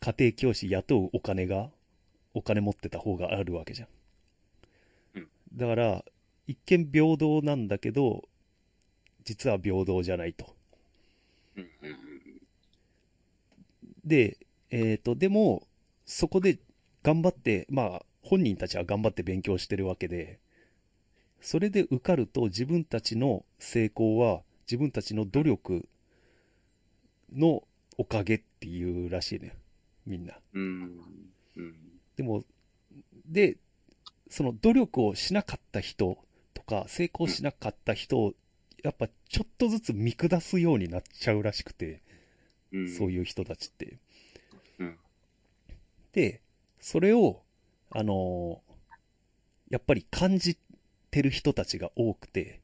[0.00, 1.70] 家庭教師雇うお金が、
[2.34, 3.88] お金持ってた方があるわけじゃん。
[5.52, 6.04] うんだから、
[6.46, 8.28] 一見平等なんだけど、
[9.24, 10.54] 実は平等じゃないと。
[14.04, 14.38] で、
[14.70, 15.66] えっ、と、でも、
[16.06, 16.58] そこで
[17.02, 20.38] 頑張って、まあ、本人たちは頑張って勉強してるわけで、
[21.40, 25.88] それで受かると自分たちの成功は自分たちの努力
[27.32, 27.62] の
[27.96, 29.54] おかげっていうらしいね。
[30.06, 30.34] みんな。
[30.52, 30.62] うん。
[30.62, 31.02] うん。
[31.56, 31.74] うん。
[32.16, 32.44] でも、
[33.26, 33.56] で、
[34.28, 36.18] その努力をしなかった人
[36.54, 38.34] とか、成功しなかった人を、
[38.82, 42.02] やっぱちょっとずつ見下すようになっちゃうらしくて、
[42.72, 42.88] うん。
[42.94, 43.98] そういう人たちって。
[44.78, 44.98] うん。
[46.12, 46.42] で、
[46.80, 47.42] それを、
[47.90, 48.68] あのー
[49.70, 50.56] やっぱり感じ
[51.10, 52.60] てる人たちが多くて、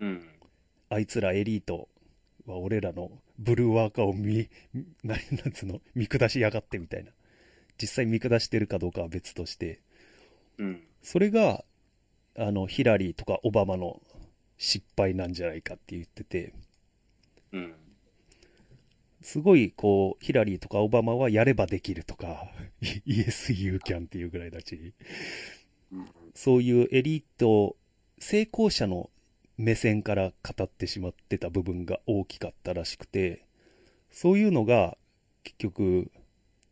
[0.00, 0.28] うん。
[0.90, 1.88] あいつらエリート
[2.46, 4.48] は俺らのブルーワーカーを見、
[5.04, 7.10] ななんつうの、見下しやがってみたいな。
[7.80, 9.80] 実際見下してるかどうかは別として、
[10.58, 10.82] うん。
[11.02, 11.64] それが、
[12.36, 14.00] あの、ヒラリーとかオバマの
[14.56, 16.54] 失敗なんじゃないかって言ってて、
[17.52, 17.74] うん。
[19.22, 22.52] すごい、こう、ヒラリーとかオバマはやればできるとか、
[23.04, 24.94] イエス・ユーキャンっていうぐらいだし、
[26.34, 27.76] そういうエリート、
[28.18, 29.10] 成功者の
[29.56, 33.44] 目線から語ってしまってた部分が大きかったらしくて、
[34.10, 34.96] そういうのが
[35.42, 36.10] 結局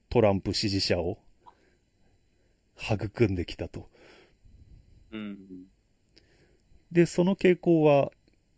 [0.08, 1.18] トランプ支持者を
[2.78, 3.88] 育んできたと。
[5.12, 5.66] うん。
[6.92, 8.10] で、その傾向は、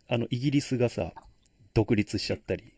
[0.07, 1.13] あの、イギリスがさ、
[1.73, 2.73] 独立しちゃったり、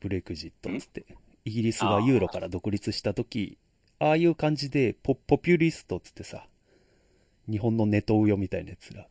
[0.00, 1.06] ブレクジットっつって、
[1.44, 3.58] イギリスがユーロから独立した時、
[3.98, 6.46] ああいう感じでポ、ポピュリストっつってさ、
[7.48, 9.08] 日本のネトウヨみたいなやつら、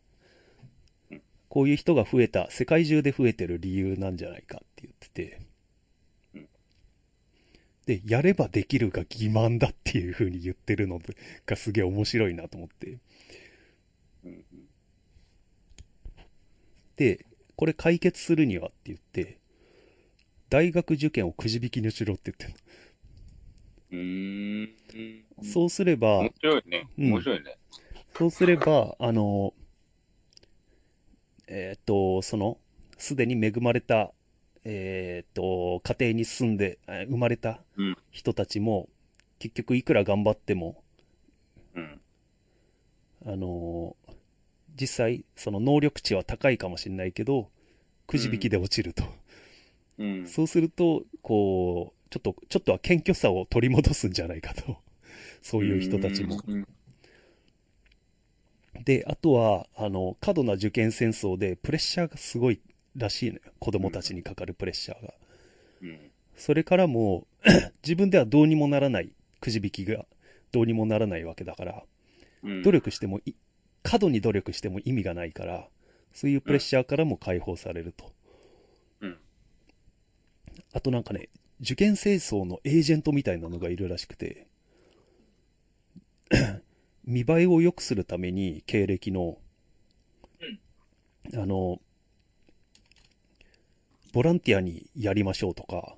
[1.50, 5.40] こういう人が増えた、世界中で増えてる理由なんじゃないかって言ってて、
[7.92, 11.02] で、やればできるが欺瞞だっていう風に言ってるの
[11.46, 13.00] がすげえ面白いなと思って。
[14.24, 14.46] うん。
[16.96, 17.26] で、
[17.58, 19.40] これ解決するにはって言って、
[20.50, 22.58] 大学受験をくじ引きにしろって言って
[23.92, 25.44] うーん。
[25.44, 26.88] そうすれば面、白いね。
[26.98, 27.58] うん面白いね。
[28.14, 29.54] そうすれば、あの、
[31.48, 32.58] えーっと、その、
[32.98, 34.14] すでに恵まれた、
[34.64, 38.90] えーっと、家庭に住んで、えー生まれたうん人たちも、
[39.40, 40.84] 結局いくら頑張っても、
[41.76, 42.02] うん。
[43.26, 43.96] あの、
[44.80, 47.50] 実際、その能力値は高いかもしれないけど、
[48.08, 49.04] くじ引きで落ちると。
[49.98, 50.28] うん。
[50.28, 54.78] そうすると、こう、ちょっと、ちょっとは謙虚さを取り戻すんじゃないかと。
[55.42, 56.42] そういう人たちも。
[56.48, 56.68] うん。
[58.84, 62.60] で、あとは、あの、過度な受験戦争でプレッシャーがすごい
[62.96, 63.42] らしいのよ。
[63.60, 65.14] 子供たちにかかるプレッシャーが。
[65.82, 66.12] うん。
[66.36, 67.28] それからも、
[67.84, 70.06] 自分ではどうにもならない、くじ引きが
[70.52, 71.84] どうにもならないわけだから、
[72.44, 72.64] うん。
[72.64, 73.34] 努力してもい、
[73.84, 75.68] 過度に努力しても意味がないから、
[76.14, 78.12] そういうプレッシャーからも解放されると。
[79.02, 79.18] うん。
[80.74, 81.30] あとなんかね、
[81.62, 84.48] 受験戦争のエージェントみたいなのがいるらしくて、
[87.06, 89.38] 見栄えを良くするために経歴の、
[91.34, 91.80] あの、
[94.12, 95.96] ボランティアにやりましょうとか、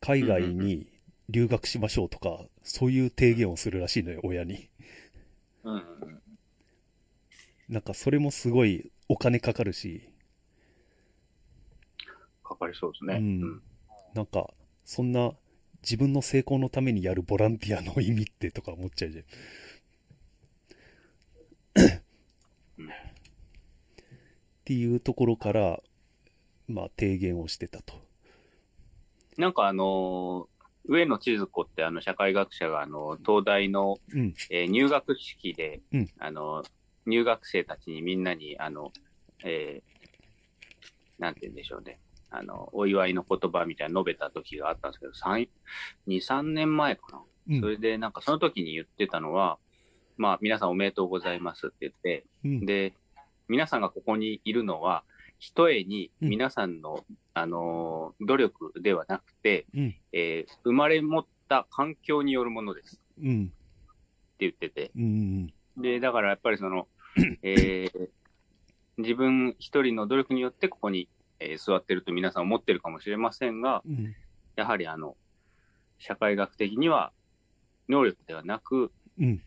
[0.00, 0.86] 海外に
[1.28, 4.68] 留学しましょうとか、そういう提言をするらしいのよ、親に。
[5.64, 5.82] うん。
[7.68, 10.08] なんかそれもすごいお金かかるし、
[12.44, 13.16] かかりそうですね。
[13.16, 13.62] うん
[14.14, 14.48] なんか、
[14.84, 15.32] そんな
[15.82, 19.24] 自分の成功のためにやるボランティアの意味ってとか思っちゃうじゃん。
[19.24, 19.24] っ
[24.64, 25.80] ていうところから、
[26.68, 27.94] まあ提言をしてたと。
[29.36, 30.58] なんかあのー
[30.90, 34.34] 上野千鶴子ってあの社会学者があの東大の、うん。
[34.50, 36.62] えー入学式で、うんあの
[37.06, 38.92] 入学生たちにみんなにあの、
[39.44, 41.98] えーなんて言うんでしょうね。
[42.30, 45.48] あの、お祝いの言葉みたいなの述べた時があったんですけど、3、
[46.06, 47.22] 2、3年前かな。
[47.50, 49.58] うんそれでなんかその時に言ってたのは、
[50.16, 52.66] まあ皆さんおめでとうございますって言って、うん。
[52.66, 52.94] で、
[53.48, 55.02] 皆さんがここにいるのは、
[55.38, 59.96] ひとえにうん皆さんの、あのー努力ではなくて、うん。
[60.12, 63.52] えー生まれ持った環境によるものですってうん。
[64.38, 64.90] 言ってて。
[64.96, 65.46] うん。
[65.76, 66.88] で、だからやっぱりその、
[67.42, 68.08] えー
[68.98, 74.14] 自分一人の努力によってここに、えー座ってると皆さん思ってるかもしれませんが、うん。
[74.56, 75.16] やはりあの、
[75.98, 77.12] 社会学的には
[77.88, 79.42] 能力ではなく、うん。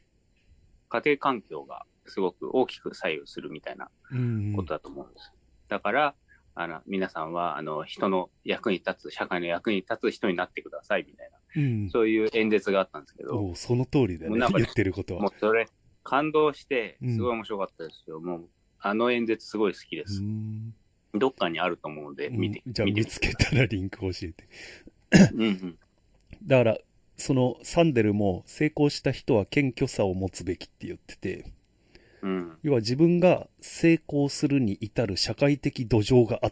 [0.89, 4.53] 家庭環境がすごく大きく左右するみたいなうん。
[4.55, 5.33] ことだと思うんです。
[5.71, 6.15] だから、
[6.53, 11.89] あの、皆さんは、あの、人の役に立つ、社会の役に立つ人になってくださいみたいな、うん。
[11.89, 15.21] そういう演説があったんですけど、その通りだね言ってることは。
[15.21, 15.69] もうそれ、
[16.03, 18.19] 感動してう、んすごい面白かったですよ。
[18.19, 18.49] もう、
[18.81, 20.21] あの演説すごい好きでうす。
[20.21, 20.73] ん。
[21.13, 24.47] どっかにあると思うので、見て、うんじゃあ見てつけたらリンク教えて。
[25.35, 25.77] うんうん。
[26.45, 26.77] だから、
[27.15, 31.45] そのサンデルも成功した人は謙虚さを持つべきって言ってて、
[32.21, 32.57] うん。
[32.63, 36.51] 要は自分が成功するに至る社会的土壌があ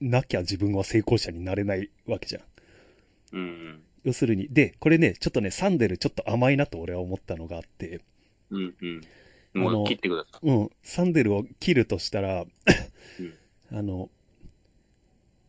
[0.00, 2.42] なきゃ自分は成功者になれないわけじゃん。
[3.32, 8.00] うん要するに、で、これね、ちょっとね、サンデルちょっと甘いなと俺は思ったのがあって、
[8.50, 8.74] うん。
[8.80, 9.00] うん
[9.54, 10.48] もう切ってください。
[10.48, 12.44] うん、サンデルを切るとしたら、
[13.70, 14.10] あの、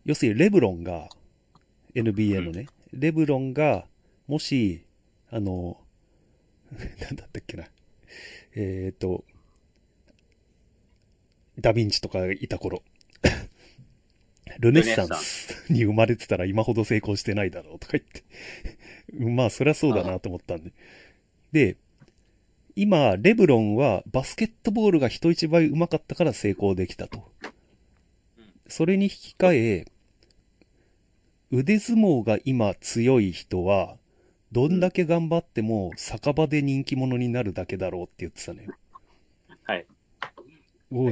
[0.06, 1.10] 要するにレブロンが、
[1.96, 3.86] NBA のね、レブロンが、
[4.28, 4.84] もし、
[5.30, 5.80] あの、
[7.00, 7.66] なんだったっけな、
[8.56, 9.24] えっ、と、
[11.60, 12.84] ダヴィンチとかいた頃、
[14.60, 18.24] ルネッサンスに生まれてたら今ほど成功してないだろうとか言って。
[19.32, 20.72] まあ、そりゃそうだなと思ったんで。
[21.52, 21.78] で、
[22.76, 27.32] 今、レブロンはバスケットボールが人一倍上手かったから成功できたと。
[28.68, 29.86] それに引き換え、
[31.52, 33.98] 腕相撲が今強い人は、
[34.52, 38.68] どんだけ頑張っても酒場で人気者になるだけだろうって言ってたね。
[39.64, 39.86] はい。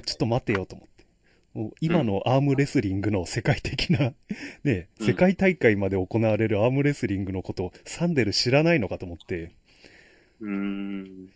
[0.02, 1.72] ちょっと待てよと思って。
[1.82, 4.14] 今のアームレスリングの世界的な、
[4.64, 9.52] ね、うん世界大会まで行われるアームレスリングのことをサンデル知らないのかと思って。
[10.40, 11.30] うーん。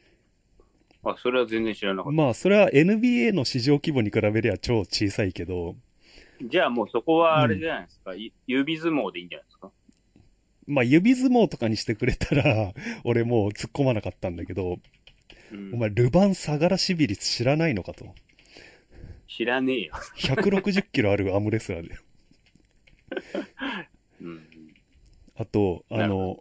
[1.04, 5.76] あ、それは全然知らなかっまあ、それは NBA の市場規模に比べりゃ超小さいけど、
[6.40, 6.48] た。
[6.48, 8.16] じゃあもうそこはあれじゃないですか。
[8.16, 9.72] い指相撲でいいんじゃないですか。
[10.68, 14.80] まあ、指相撲とかにしてくれたら、 俺もう突っ込まなかったんだけど、
[15.52, 18.16] うんお前、ルヴァン・サガラシビリス知らないのかと。
[19.28, 19.94] 知らねえよ。
[20.18, 22.02] 160キロあるアームレスラーだよ。
[24.22, 24.48] うん。
[25.36, 26.40] あと、あの、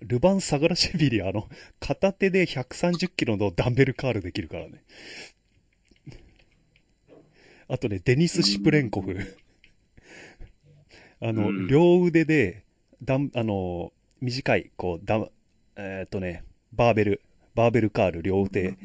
[0.00, 1.48] ルヴァン・サガラシビリ、あの、
[1.80, 4.82] 片手で130キロのダンベルカールできるからね。
[7.68, 9.16] あとね、デニス・シプレンコフ。
[11.20, 12.64] あの、うん両腕で、
[13.02, 15.30] ダン、あの、短い、こう、ダン、
[15.76, 17.22] えーっとね、バーベル、
[17.54, 18.76] バーベルカール両腕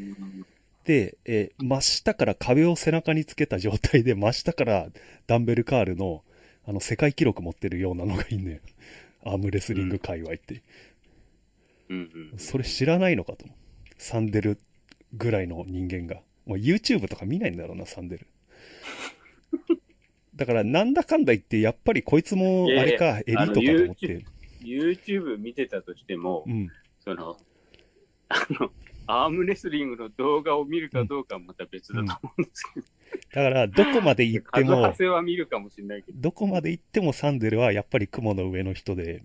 [0.86, 4.88] で、えー真下から壁を背中につけた状態で、真下から
[5.28, 6.24] ダンベルカールの、
[6.66, 8.60] あの、世界記録持ってるようなのがいいんだよ。
[9.24, 10.64] アームレスリング界隈って。
[11.90, 12.40] うんうん。
[12.40, 13.46] それ知らないのかと。
[13.98, 14.60] サンデル
[15.14, 16.22] ぐらいの人間が。
[16.46, 18.28] もう YouTube とか見ないんだろうな、サンデル。
[20.36, 24.26] だから、なんだかんだ言って、やっぱりこいつも、あれか、エリートかと思って。
[24.62, 26.70] YouTube 見てたとしても、うん。
[27.04, 27.38] その、
[28.30, 28.72] あの、
[29.12, 32.86] アームレスリングの動画を見るかどうかはまた別だと思うんですけど、
[33.34, 39.24] だから、どこまで行ってもは見るかもしれないけど、どこまで行ってもサンデルはやっぱり雲の上の人で、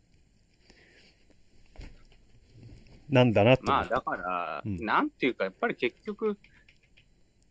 [3.11, 3.85] なんだなと思まあ。
[3.85, 6.39] だから、うんなんていうか、やっぱり結局、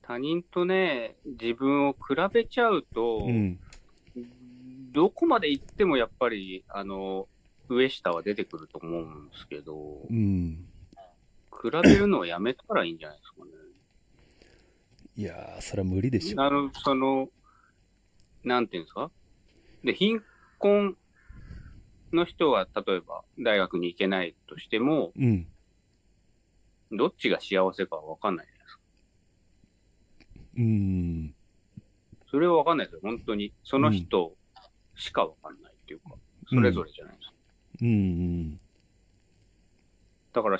[0.01, 3.59] 他人とね、自分を比べちゃうと、うん。
[4.91, 7.27] どこまで行ってもやっぱり、あの、
[7.69, 10.67] 上下は出てくると思うんですけど、うん。
[11.63, 13.51] 比べるのはやめたらいいんじゃないですかね。
[15.15, 16.41] いやー、それは無理でしょ。
[16.41, 17.29] あの、その、
[18.43, 19.09] なんていうんですか？
[19.83, 20.21] で、貧
[20.57, 20.97] 困
[22.11, 25.47] の人は、例えば大学に行けないとしても、うん。
[26.91, 28.81] どっちが幸せかはわかんないじゃないですか。
[30.57, 31.35] うん。
[32.29, 33.53] それはわかんないですよ、本当に。
[33.63, 34.35] その人
[34.95, 36.15] しかわかんないっていうか、
[36.49, 37.33] それぞれじゃないですか。
[37.81, 38.59] うん。
[40.33, 40.59] だから、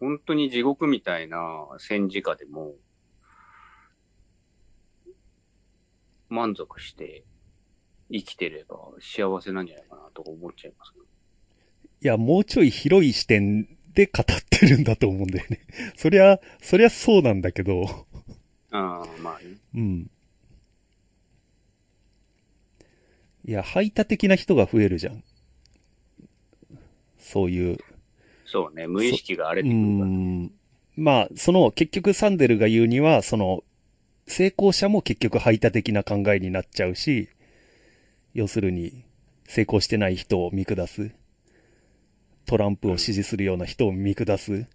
[0.00, 1.38] 本当に地獄みたいな
[1.78, 2.74] 戦時下でも、
[6.28, 7.24] 満足して
[8.10, 11.04] 生きてれば幸せなんじゃないかなとか思っちゃいますけど。
[11.04, 15.60] いや、もうちょい広い視点で語ってるんだと思うんだよね。
[15.96, 18.06] そりゃ、そりゃそうなんだけど、
[18.70, 19.56] ああ、まあね。
[19.74, 20.10] うん。
[23.46, 25.22] いや、排他的な人が増えるじゃん。
[27.18, 27.78] そういう。
[28.54, 30.06] そうね、無意識が荒れうてくるから。
[30.06, 30.52] ん。
[30.94, 33.64] まあ、その結局サンデルが言うには、その、
[34.28, 37.28] 成功者も結局排他的な考えになっちゃうし、
[38.32, 39.02] 要するに、
[39.48, 41.10] 成功してない人を見下す。
[42.46, 44.66] トランプを支持するような人を見下す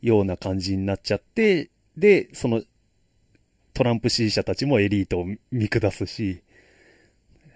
[0.00, 2.62] ような感じになっちゃって、で、その、
[3.74, 6.40] トランプ支持者たちもエリートを見下すし、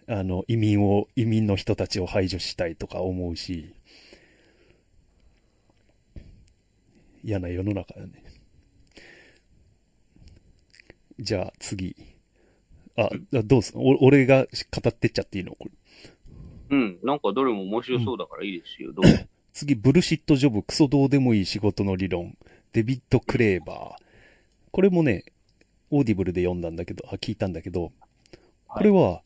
[0.07, 3.74] あの、移民を、移民の人たちを排除したいとか思うし、
[7.23, 8.25] 嫌な世の中だね。
[11.18, 11.95] じゃあ次。
[12.97, 13.11] あ、
[13.45, 15.53] どうする俺が語ってっちゃっていいの？
[15.53, 15.71] これ。
[16.71, 16.99] うん。
[17.03, 18.93] なんかどれも面白そうだからいいですよ。
[18.93, 19.16] どうぞ。
[19.53, 22.37] 次、ブルシットジョブ、クソどうでもいい仕事の理論。
[22.73, 24.05] デヴィッド・グレーバー。
[24.71, 25.25] これもね、
[25.91, 27.93] オーディブルで読んだんだけど、あ、聞いたんだけど、
[28.68, 29.23] これは、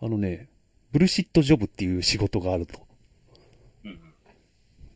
[0.00, 0.48] あのね、
[0.92, 2.80] ブルシットジョブっていう仕事があると。
[3.84, 4.00] うん。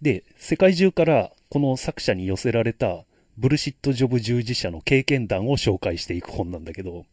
[0.00, 3.04] で、世界中からこの作者に寄せられた
[3.38, 7.06] ブルシットジョブ従事者の経験談を紹介していく本なんだけど、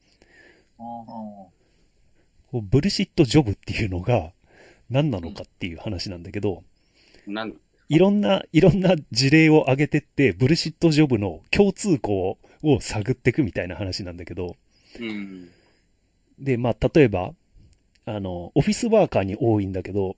[2.51, 4.31] ブルシットジョブっていうのが
[4.89, 6.63] 何なのかっていう話なんだけど、
[7.87, 14.55] いろんな、いろんな事例を挙げてって、ブルシットジョブの共通項を探っていくみたいな話なんだけど、
[14.99, 15.49] うん。
[16.39, 17.35] で、まあ、例えば、
[18.07, 20.15] あの、オフィスワーカーに多いんだけど、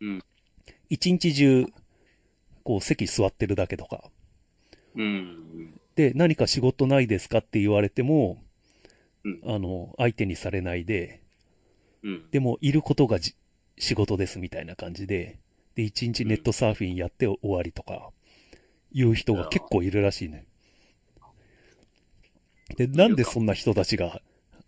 [0.00, 0.22] うん。
[0.88, 1.66] 一日中、
[2.62, 4.10] こう、席座ってるだけとか、
[4.94, 5.74] うん。
[5.94, 8.42] で、何か仕事ないですかって言われても、
[9.24, 11.22] うんあの、相手にされないで、
[12.02, 12.30] うん。
[12.30, 13.34] でも、いることがじ
[13.78, 15.38] 仕事ですみたいな感じで、
[15.74, 18.10] で、一日ネットサーフィンやって終わりとか、
[18.92, 20.44] いう人が結構いるらしいね。
[22.76, 24.20] で、なんでそんな人たちが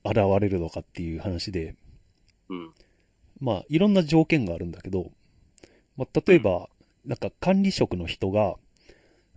[0.05, 1.77] 現れるのかっていう話で、
[2.49, 2.73] うん。
[3.41, 5.11] まあ、いろんな条件があるんだけど、
[5.97, 6.69] まあ、例えば、
[7.05, 8.57] なんか管理職の人が、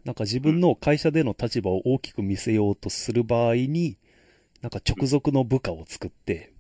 [0.06, 3.98] なんか自分の会社での立場を大きく見せようとする場合に、
[4.62, 6.54] なんか直属の部下を作って。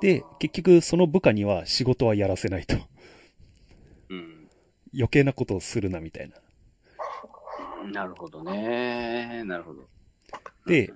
[0.00, 2.76] で、結局その部下には仕事はやらせないと。
[4.08, 4.48] うん。
[4.94, 6.36] 余計なことをするなみたいな。
[7.92, 9.42] なるほどね。
[9.44, 9.88] なるほど。
[10.66, 10.92] で、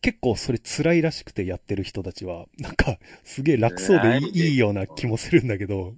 [0.00, 5.94] 結構それ辛いらしくてやってる人たちは、なんかすげえ楽そうでいいような気もするんだけど、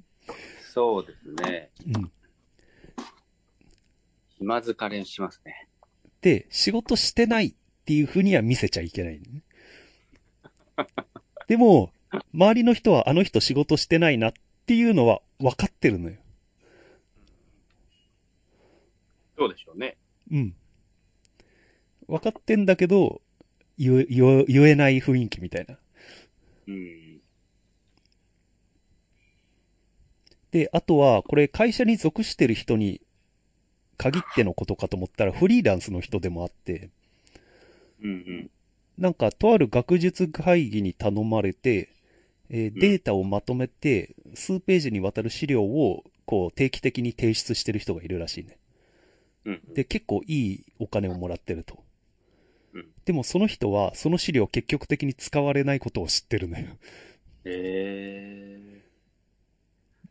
[0.74, 1.70] そうですね。
[1.86, 2.10] うん。
[4.38, 5.68] 暇疲れしますね。
[6.20, 7.54] で、仕事してないっ
[7.84, 9.42] ていう風には見せちゃいけない、ね。
[11.46, 11.92] でも、
[12.32, 14.32] 周りの人はあの人仕事してないなっ
[14.66, 16.16] ていうのは分かってるのよ。
[19.38, 19.96] そうでしょうね。
[20.32, 20.56] うん。
[22.08, 23.22] 分かってんだけど、
[23.78, 25.78] 言え言えない雰囲気みたいな。
[26.66, 27.03] うん。
[30.54, 33.00] で、あとは、これ会社に属してる人に
[33.96, 36.90] 限ってのことかと思ったら、フリーランスの人でもあって、
[38.00, 38.50] うんうん。
[38.96, 41.88] なんか、とある学術会議に頼まれて、
[42.50, 48.56] えーデータをまとめて、数ページにわたる資料を、こう、定期的に提出してる人がいるらしいね。
[49.46, 49.60] うん。
[49.74, 51.82] で、結構いいお金をもらってると。
[52.74, 56.66] うんでも、その人は、その資料結局的に使われないことを知ってるのよ。
[57.44, 58.83] え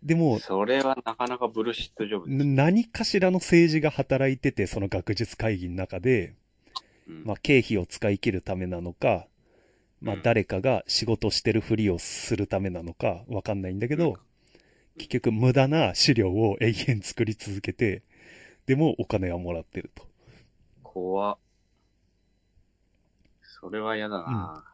[0.03, 6.35] でもー。、それはなかなかブルシットジョブ何かしらの政治が働いてて、その学術会議の中で、
[7.07, 9.27] うんまあ、経費を使い切るためなのか、
[10.01, 14.17] まあう、ん誰かが仕事してるふりをするためなのか、わかんないんだけど、うん
[14.97, 18.03] 結局無駄な資料を永遠作り続けて、
[18.67, 20.07] でもお金はもらってると。
[20.83, 21.37] 怖っ
[23.41, 24.72] それは嫌だな。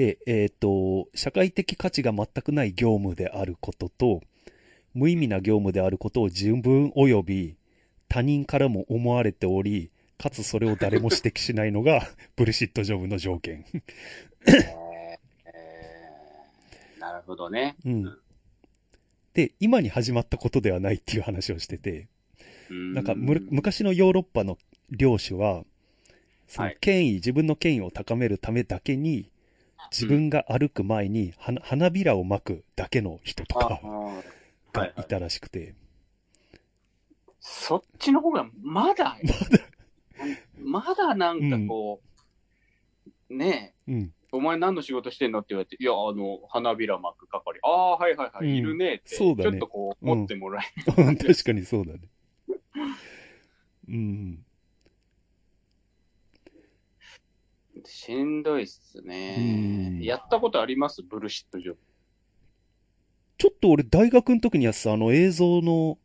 [0.00, 4.22] で、えっ、と、社会的価値が全くない業務であることと、
[4.94, 7.56] 無意味な業務であることを自分及び
[8.08, 12.00] 他人からも思われており、かつそれを誰も指摘しないのが、
[12.34, 13.66] ブルシットジョブの条件。
[13.74, 17.76] えーえーなるほどね。
[17.84, 18.18] うん。
[19.34, 22.08] で、今に始まったことではないっていう話をしてて、
[22.70, 24.56] ななんかむ、昔のヨーロッパの
[24.90, 25.62] 領主は、
[26.48, 29.30] そのはい権威、自分の権威を高めるためだけに、
[29.90, 33.80] 自分が歩く前に花花びらを巻くだけの人とか
[34.72, 35.74] がいたらしくて、
[37.40, 39.16] そっちの方がまだ、
[40.58, 42.00] まだなんかこ
[43.28, 44.12] う、ねえ、うん。
[44.32, 47.58] お前何の仕事してんのって言われて、いや、あの、花びら巻く係。
[47.62, 49.16] ああ、はいはいはい、うんいるねって。
[49.16, 50.66] そうだねちょっとこう、持ってもらえ
[51.16, 52.00] 確かにそうだね。
[53.88, 54.44] うん。
[57.86, 59.36] しんどいっすうね
[59.90, 60.02] ん。
[60.02, 61.02] やったことあります？
[61.02, 61.78] ブルシットジョブ。
[63.38, 65.98] ちょっと俺大学の時にやってたあの映像の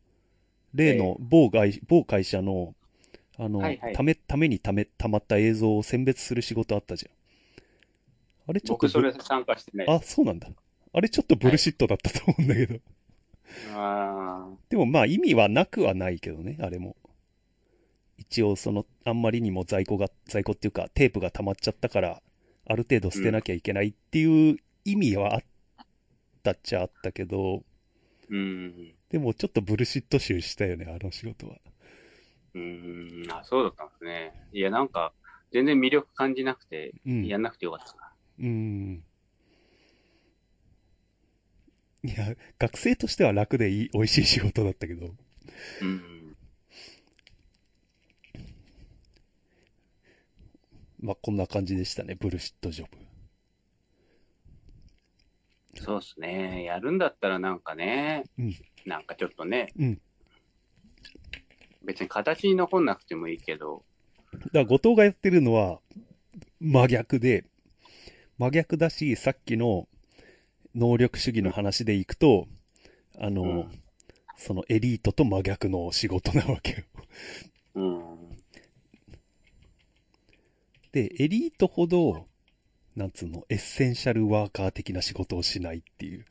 [0.74, 2.74] 例の某会某会社の、
[3.38, 7.12] あの、はいはいため、ためにため、たまった映像を選別する仕事あったじゃん。
[8.48, 9.86] あれちょっと僕そブれ参加してない。
[9.88, 10.48] あ、そうなんだ。
[10.92, 12.80] あれちょっとブルシットだったと思うんだけど。
[13.74, 16.96] あでもまあ意味はなくはないけどね、あれも。
[18.18, 22.22] 一応その、あんまりにも在庫が、在庫っていうかテープが溜まっちゃったから、
[22.68, 25.40] ある程度捨てなきゃいけないっていう意味はあっ
[26.42, 27.62] たっちゃあったけど、ー
[28.30, 28.94] うん。
[29.10, 31.56] でもちょっとブルシット集したよね、あの仕事は。
[32.54, 33.32] うーん。
[33.32, 34.32] あ、そうだったんですね。
[34.52, 35.12] いや、なんか、
[35.52, 37.26] 全然魅力感じなくて、うん。
[37.26, 38.12] やんなくてよかったな。
[38.40, 39.04] うん。
[42.02, 45.14] いや、学生としては楽でいい、美味しい仕事だったけど、
[45.82, 46.15] うん。
[51.00, 52.98] まあこんな感じでしたね、ブルシットジョブ。
[55.80, 56.64] そうですね。
[56.64, 58.54] やるんだったらなんかね、うん
[58.86, 60.00] なんかちょっとね、うん
[61.84, 63.84] 別に形に残んなくてもいいけど、
[64.32, 65.80] だから後藤がやってるのは
[66.60, 67.44] 真逆で、
[68.38, 69.86] 真逆だし、さっきの
[70.74, 72.48] 能力主義の話でいくと、
[73.18, 73.82] あの、うん
[74.36, 76.76] そのエリートと真逆の仕事なわけよ。
[77.74, 78.16] うん。
[80.96, 82.26] で、エリートほど、
[82.96, 86.24] なんつうの、エッセンシャルワーカー的な仕事をしないっていう。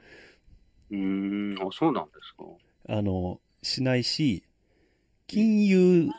[0.89, 2.45] うーん、あ、そうなんですか。
[2.97, 4.43] あの、しないし、
[5.27, 6.09] 金融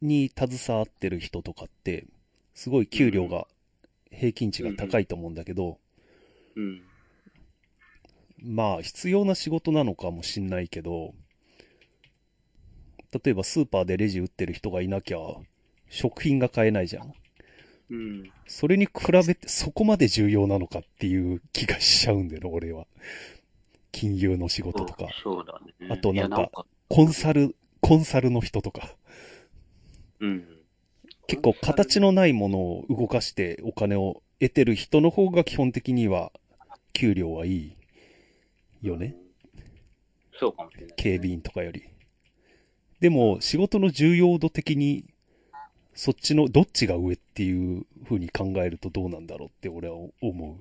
[0.00, 2.06] に携わってる人とかって、
[2.54, 3.46] すごい給料が、
[4.10, 5.78] 平均値が高いと思うんだけど、
[6.56, 6.82] うん。
[8.42, 11.12] まあ、必要な仕事なのかもしんないけど、
[13.22, 15.18] 例えばスーパーでレジ打ってる人がいなきゃ、
[15.90, 17.12] 食品が買えないじゃん。
[17.90, 18.32] うん。
[18.46, 22.86] それに比べてそこまで重要なのかっていう気がしちゃうんだよね、俺は。
[23.92, 25.88] 金融の仕事とか、そうだね。
[25.90, 26.50] あとなんか
[26.88, 28.94] コンサル、コンサルの人とか、
[30.20, 30.44] うん。
[31.26, 36.32] 結構形のないものを動かしてお金を得てる人の方が基本的には
[36.92, 37.76] 給料はいい
[38.82, 39.16] よね。
[40.38, 41.84] そうかもしれない、警備員とかより。
[43.00, 45.04] でも、仕事の重要度的に、
[45.94, 50.58] そっちの、どっちが上っていう風に考えるとどうなんだろうって俺は思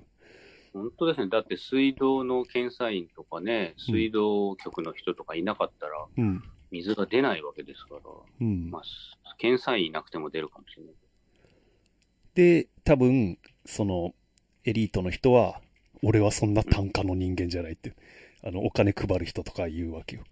[0.73, 1.29] 本当ですね。
[1.29, 5.93] だって水道の検査員とかね、水道局の人とかいなかったら。
[6.71, 8.01] 水が出ないわけですから、
[8.41, 8.79] うんま。
[8.79, 10.93] あ、検査員いなくても出るかもしれない。
[12.35, 14.13] で、多分、その、
[14.65, 15.61] エリートの人は、
[16.03, 17.93] 俺はそんな単価の人間じゃないって、
[18.43, 20.23] あの、お金配る人とか言うわけよ。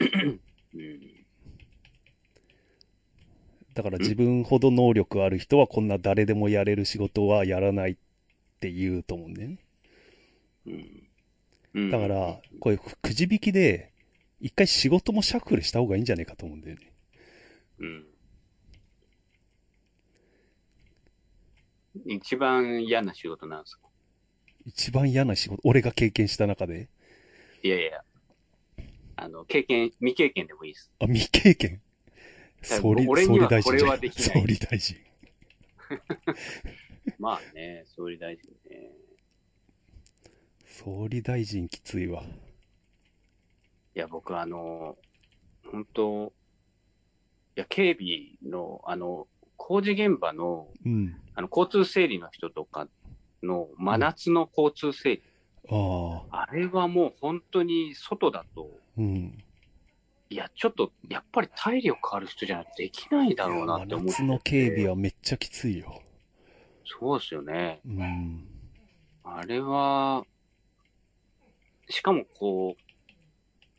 [0.00, 1.00] うん。
[3.76, 7.96] だから自分ほど能力ある人はこんな誰でもやれる仕事はやらないっ
[8.58, 9.58] て言うと思うんだよね。
[10.66, 11.02] うん。
[11.74, 13.92] うんだから、これくじ引きで、
[14.40, 16.92] 一回仕事もシャッフルした方がいいんじゃないかと思うんだよね。
[17.80, 18.06] うん。
[22.06, 23.88] 一番嫌な仕事なんですか？
[24.64, 26.88] 一番嫌な仕事、俺が経験した中で？
[27.62, 28.02] いやいや。
[29.16, 30.90] あの、経験、未経験でもいいです。
[30.98, 31.82] あ、未経験？
[32.66, 34.96] 総理、俺には総理大臣じゃんこれはできない総理大臣。
[37.18, 38.90] まあね、総理大臣ね。
[40.64, 42.22] 総理大臣きついわ。
[42.22, 44.98] いや、僕あの、
[45.70, 46.32] 本当
[47.56, 51.16] いや、警備の、あの、工事現場の、うん。
[51.34, 52.88] あの、交通整理の人とか
[53.42, 55.22] の真夏の交通整理、
[55.70, 59.42] ああ、あれはもう本当に外だと、うん。
[60.28, 64.22] いや、ちょっと、やっぱり体力ある人じゃないとできないだろうなって思ってて。
[64.22, 66.02] 夏の警備はめっちゃきついよ。
[66.84, 67.80] そうですよね。
[67.86, 68.48] うん。
[69.24, 70.24] あれは、
[71.88, 72.76] しかもこ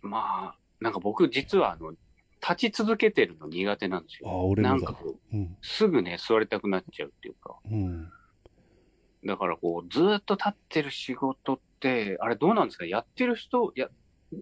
[0.04, 1.92] う、まあ、なんか僕実はあの、
[2.42, 4.46] 立ち続けてるの苦手なんですああ、よ。
[4.48, 4.64] 俺。
[4.64, 5.58] なんかこう、うん。
[5.62, 7.58] すぐね、座りたくなっちゃうっていうか。
[7.70, 8.10] うん。
[9.26, 12.86] だからこう、ずーっと立ってる仕事って、あれどうなんですか？
[12.86, 13.90] やってる人、いや、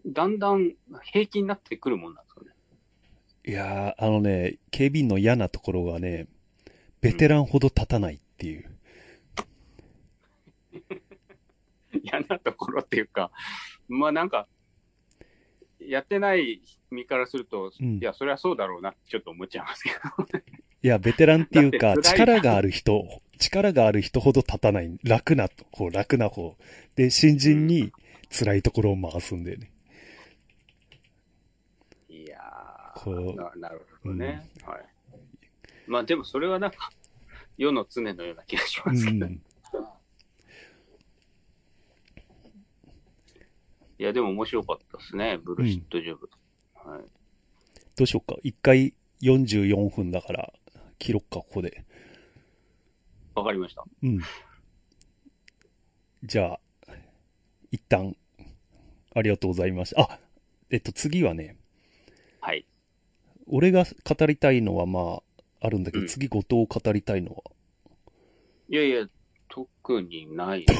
[0.06, 0.74] だんだん
[1.04, 2.52] 平気になってくるもんなんですかね。
[3.46, 6.28] いやー、あのね、警備員の嫌なところがね、
[7.02, 8.78] ベテランほど立たないっていう。
[12.04, 13.32] 嫌なところっていうか、
[13.88, 14.48] まあなんか、
[15.80, 19.96] やってない身からすると、うんいや、それはそうだろうなってちょっと思っちゃいますけど。
[20.82, 23.04] いや、ベテランっていうか、力がある人、
[23.38, 24.98] 力がある人ほど立たない。
[25.04, 26.58] 楽な方、楽な方。
[26.96, 27.92] で、新人に
[28.32, 29.72] 辛いところを回すんだよね。
[32.10, 32.40] いや
[33.06, 34.50] こうーな、 なるほどね。
[34.66, 34.86] はい。
[35.86, 36.90] まあでもそれはなんか、
[37.56, 39.28] 世の常のような気がしうますけど。
[39.28, 39.42] ん。
[43.98, 46.30] いや、でも面白かったですね、ブルシットジョブ。
[46.74, 47.04] はい。
[47.96, 48.38] どうしようか。
[48.44, 50.52] 一回44分だから、
[50.98, 51.86] 切ろっか、ここで。
[53.36, 53.86] わかりました。
[54.02, 54.20] うん。
[56.24, 56.60] じゃあ、
[57.72, 58.18] 一旦、
[59.14, 60.02] ありがとうございました。
[60.02, 60.20] あ、
[60.72, 61.58] えっと、次はね、
[62.46, 62.64] はい。
[63.48, 65.22] 俺が語りたいのはま
[65.62, 67.44] あ、あるんだけど、うん次後藤語りたいのは？
[68.70, 69.08] いやいや、
[69.48, 70.66] 特にない。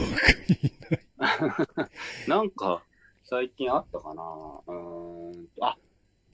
[2.28, 2.84] なんか、
[3.24, 4.24] 最近あったかな？
[4.68, 5.66] うーんと。
[5.66, 5.78] あ、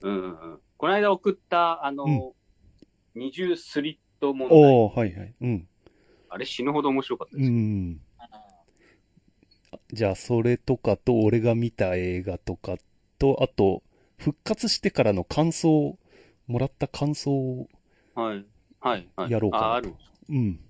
[0.00, 0.60] うんうんうん。
[0.76, 2.34] この間送った、あの、
[3.14, 4.58] 二重スリット問題。
[4.58, 5.34] おー、はいはい。
[5.40, 5.68] うん。
[6.28, 7.58] あれ死ぬほど面白かったでうすよ。
[7.58, 8.00] ん。
[9.92, 12.78] じゃあ、それとかと、俺が見た映画とか
[13.18, 13.82] と、あと、
[14.16, 15.98] 復活してからの感想、
[16.46, 17.68] もらった感想を、
[18.14, 18.44] はい。
[18.80, 19.08] はい。
[19.16, 19.30] はい。
[19.30, 19.94] やろうかなとあある。
[20.28, 20.60] うん。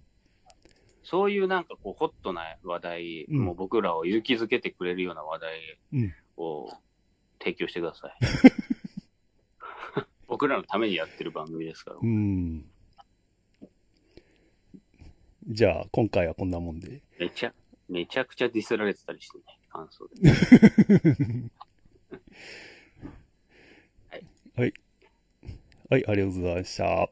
[1.03, 6.69] そういうなんかこう、ホットな話題、うんもう僕らを勇気づけてくれるような話題うんを
[7.39, 8.13] 提供してください。
[10.29, 11.99] 僕らのためにやってる番組ですから。
[12.01, 12.65] うん。
[15.49, 17.03] じゃあ、今回はこんなもんで。
[17.19, 17.53] めちゃ、
[17.89, 20.31] めちゃくちゃディスられてたりしてね、感想で。
[24.09, 24.25] はい。
[24.57, 24.75] はい、
[25.93, 26.85] ありがとうございました。
[26.85, 27.09] は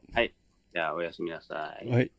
[0.73, 1.89] じゃあ、おやすみなさい。
[2.01, 2.11] い。